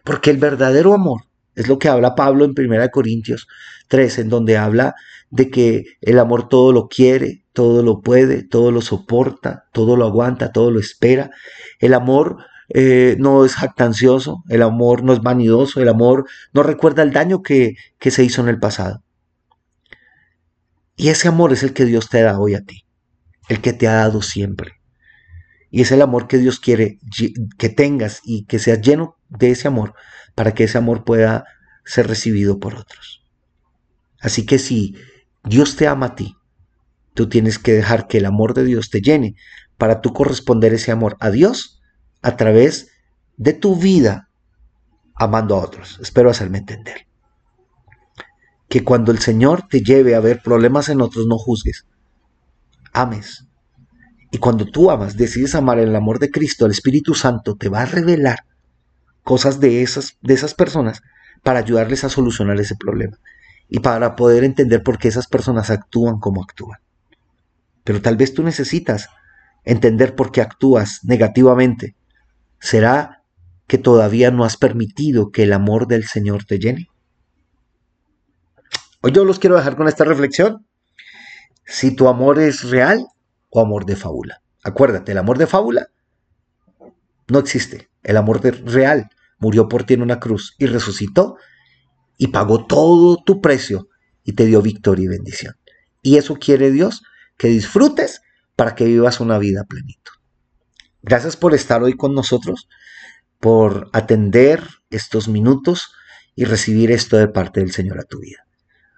Porque 0.04 0.32
el 0.32 0.38
verdadero 0.38 0.94
amor 0.94 1.24
es 1.56 1.68
lo 1.68 1.78
que 1.80 1.90
habla 1.90 2.16
Pablo 2.16 2.46
en 2.46 2.54
1 2.58 2.90
Corintios 2.92 3.48
3, 3.90 4.20
en 4.20 4.30
donde 4.30 4.58
habla 4.58 4.96
de 5.30 5.50
que 5.50 5.84
el 6.02 6.20
amor 6.20 6.48
todo 6.48 6.72
lo 6.72 6.88
quiere, 6.88 7.46
todo 7.58 7.82
lo 7.82 8.02
puede, 8.02 8.44
todo 8.44 8.72
lo 8.72 8.82
soporta, 8.82 9.66
todo 9.74 9.98
lo 9.98 10.06
aguanta, 10.06 10.52
todo 10.52 10.70
lo 10.70 10.80
espera. 10.80 11.32
El 11.80 11.96
amor 11.96 12.38
eh, 12.70 13.16
no 13.18 13.46
es 13.46 13.56
jactancioso, 13.56 14.44
el 14.48 14.62
amor 14.62 15.02
no 15.02 15.12
es 15.12 15.22
vanidoso, 15.22 15.82
el 15.82 15.90
amor 15.90 16.28
no 16.54 16.62
recuerda 16.62 17.02
el 17.02 17.12
daño 17.12 17.42
que, 17.42 17.74
que 17.98 18.12
se 18.12 18.24
hizo 18.24 18.44
en 18.44 18.50
el 18.50 18.60
pasado. 18.60 19.02
Y 20.96 21.10
ese 21.10 21.30
amor 21.30 21.52
es 21.52 21.64
el 21.64 21.74
que 21.74 21.86
Dios 21.86 22.10
te 22.10 22.22
da 22.22 22.40
hoy 22.40 22.54
a 22.54 22.62
ti, 22.62 22.86
el 23.50 23.60
que 23.60 23.74
te 23.74 23.88
ha 23.88 23.94
dado 23.94 24.22
siempre. 24.22 24.74
Y 25.72 25.82
es 25.82 25.92
el 25.92 26.04
amor 26.04 26.28
que 26.28 26.38
Dios 26.38 26.60
quiere 26.60 27.00
que 27.58 27.70
tengas 27.70 28.22
y 28.24 28.46
que 28.46 28.60
seas 28.60 28.82
lleno 28.82 29.16
de 29.30 29.50
ese 29.50 29.68
amor 29.68 29.96
para 30.36 30.54
que 30.54 30.66
ese 30.66 30.78
amor 30.78 31.06
pueda 31.06 31.44
ser 31.86 32.08
recibido 32.08 32.60
por 32.60 32.76
otros. 32.76 33.24
Así 34.20 34.46
que 34.46 34.60
si 34.60 34.96
Dios 35.44 35.76
te 35.76 35.88
ama 35.88 36.06
a 36.06 36.16
ti, 36.16 36.37
tú 37.18 37.28
tienes 37.28 37.58
que 37.58 37.74
dejar 37.74 38.06
que 38.06 38.20
el 38.20 38.28
amor 38.28 38.54
de 38.54 38.64
Dios 38.64 38.92
te 38.92 39.02
llene 39.02 39.36
para 39.76 40.02
tú 40.02 40.14
corresponder 40.14 40.76
ese 40.76 40.92
amor 40.92 41.18
a 41.20 41.32
Dios 41.32 41.82
a 42.22 42.38
través 42.38 42.92
de 43.38 43.54
tu 43.54 43.76
vida 43.76 44.30
amando 45.16 45.56
a 45.56 45.64
otros. 45.64 45.98
Espero 46.00 46.30
hacerme 46.30 46.60
entender. 46.60 47.08
Que 48.70 48.84
cuando 48.84 49.12
el 49.12 49.18
Señor 49.18 49.68
te 49.68 49.82
lleve 49.82 50.14
a 50.14 50.20
ver 50.20 50.44
problemas 50.44 50.90
en 50.90 51.02
otros, 51.02 51.26
no 51.26 51.40
juzgues. 51.40 51.88
Ames. 52.94 53.48
Y 54.30 54.38
cuando 54.38 54.66
tú 54.66 54.92
amas, 54.92 55.18
decides 55.18 55.56
amar 55.56 55.80
el 55.80 55.96
amor 55.96 56.20
de 56.20 56.30
Cristo, 56.30 56.68
el 56.68 56.72
Espíritu 56.72 57.16
Santo 57.16 57.56
te 57.56 57.68
va 57.68 57.82
a 57.82 57.86
revelar 57.86 58.46
cosas 59.24 59.60
de 59.60 59.82
esas, 59.82 60.20
de 60.22 60.36
esas 60.36 60.54
personas 60.54 61.02
para 61.42 61.60
ayudarles 61.60 62.04
a 62.04 62.10
solucionar 62.10 62.60
ese 62.60 62.76
problema 62.76 63.18
y 63.70 63.80
para 63.80 64.16
poder 64.16 64.44
entender 64.44 64.84
por 64.84 65.00
qué 65.00 65.08
esas 65.08 65.26
personas 65.26 65.72
actúan 65.72 66.20
como 66.20 66.44
actúan. 66.44 66.80
Pero 67.88 68.02
tal 68.02 68.18
vez 68.18 68.36
tú 68.36 68.44
necesitas 68.44 69.08
entender 69.64 70.14
por 70.14 70.32
qué 70.32 70.42
actúas 70.42 71.00
negativamente 71.04 71.96
¿Será 72.60 73.24
que 73.68 73.78
todavía 73.78 74.32
no 74.32 74.44
has 74.44 74.58
permitido 74.58 75.32
que 75.32 75.44
el 75.44 75.54
amor 75.54 75.88
del 75.88 76.06
Señor 76.06 76.46
te 76.46 76.60
llene? 76.60 76.90
Hoy 79.02 79.12
yo 79.12 79.26
los 79.26 79.40
quiero 79.40 79.56
dejar 79.56 79.76
con 79.76 79.88
esta 79.88 80.04
reflexión. 80.04 80.66
Si 81.66 81.96
tu 81.96 82.08
amor 82.08 82.40
es 82.40 82.70
real 82.70 83.06
o 83.50 83.62
amor 83.62 83.86
de 83.86 83.96
fábula. 83.96 84.42
Acuérdate, 84.64 85.12
el 85.12 85.18
amor 85.18 85.38
de 85.38 85.48
fábula 85.48 85.88
no 87.28 87.40
existe. 87.40 87.90
El 88.04 88.18
amor 88.18 88.42
real 88.42 89.10
murió 89.38 89.68
por 89.68 89.84
ti 89.84 89.94
en 89.94 90.02
una 90.02 90.20
cruz 90.20 90.56
y 90.58 90.66
resucitó 90.66 91.36
y 92.18 92.28
pagó 92.28 92.66
todo 92.66 93.18
tu 93.24 93.42
precio 93.42 93.90
y 94.24 94.34
te 94.34 94.46
dio 94.46 94.62
victoria 94.62 95.06
y 95.06 95.10
bendición. 95.10 95.56
Y 96.02 96.18
eso 96.18 96.36
quiere 96.36 96.72
Dios, 96.72 97.04
que 97.38 97.48
disfrutes 97.48 98.22
para 98.56 98.76
que 98.76 98.86
vivas 98.86 99.20
una 99.20 99.38
vida 99.38 99.64
plenitud. 99.64 100.14
Gracias 101.02 101.38
por 101.38 101.54
estar 101.54 101.84
hoy 101.84 101.94
con 101.94 102.14
nosotros, 102.14 102.68
por 103.40 103.90
atender 103.94 104.64
estos 104.90 105.28
minutos 105.28 105.94
y 106.36 106.46
recibir 106.46 106.92
esto 106.92 107.18
de 107.18 107.28
parte 107.28 107.60
del 107.60 107.72
Señor 107.72 108.00
a 108.00 108.04
tu 108.04 108.20
vida. 108.20 108.46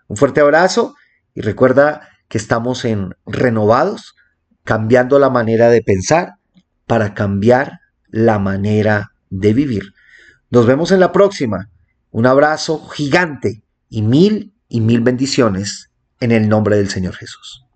Un 0.08 0.18
fuerte 0.18 0.42
abrazo 0.42 0.96
y 1.36 1.42
recuerda 1.42 2.10
que 2.28 2.38
estamos 2.38 2.86
en 2.86 3.16
renovados, 3.26 4.16
cambiando 4.64 5.20
la 5.20 5.30
manera 5.30 5.70
de 5.70 5.82
pensar 5.82 6.36
para 6.88 7.14
cambiar 7.14 7.80
la 8.08 8.40
manera 8.40 9.12
de 9.30 9.54
vivir. 9.54 9.94
Nos 10.50 10.66
vemos 10.66 10.92
en 10.92 11.00
la 11.00 11.12
próxima. 11.12 11.70
Un 12.12 12.26
abrazo 12.26 12.88
gigante 12.88 13.62
y 13.90 14.02
mil 14.02 14.54
y 14.68 14.82
mil 14.82 15.02
bendiciones 15.02 15.92
en 16.20 16.32
el 16.32 16.50
nombre 16.50 16.78
del 16.78 16.90
Señor 16.90 17.16
Jesús. 17.16 17.69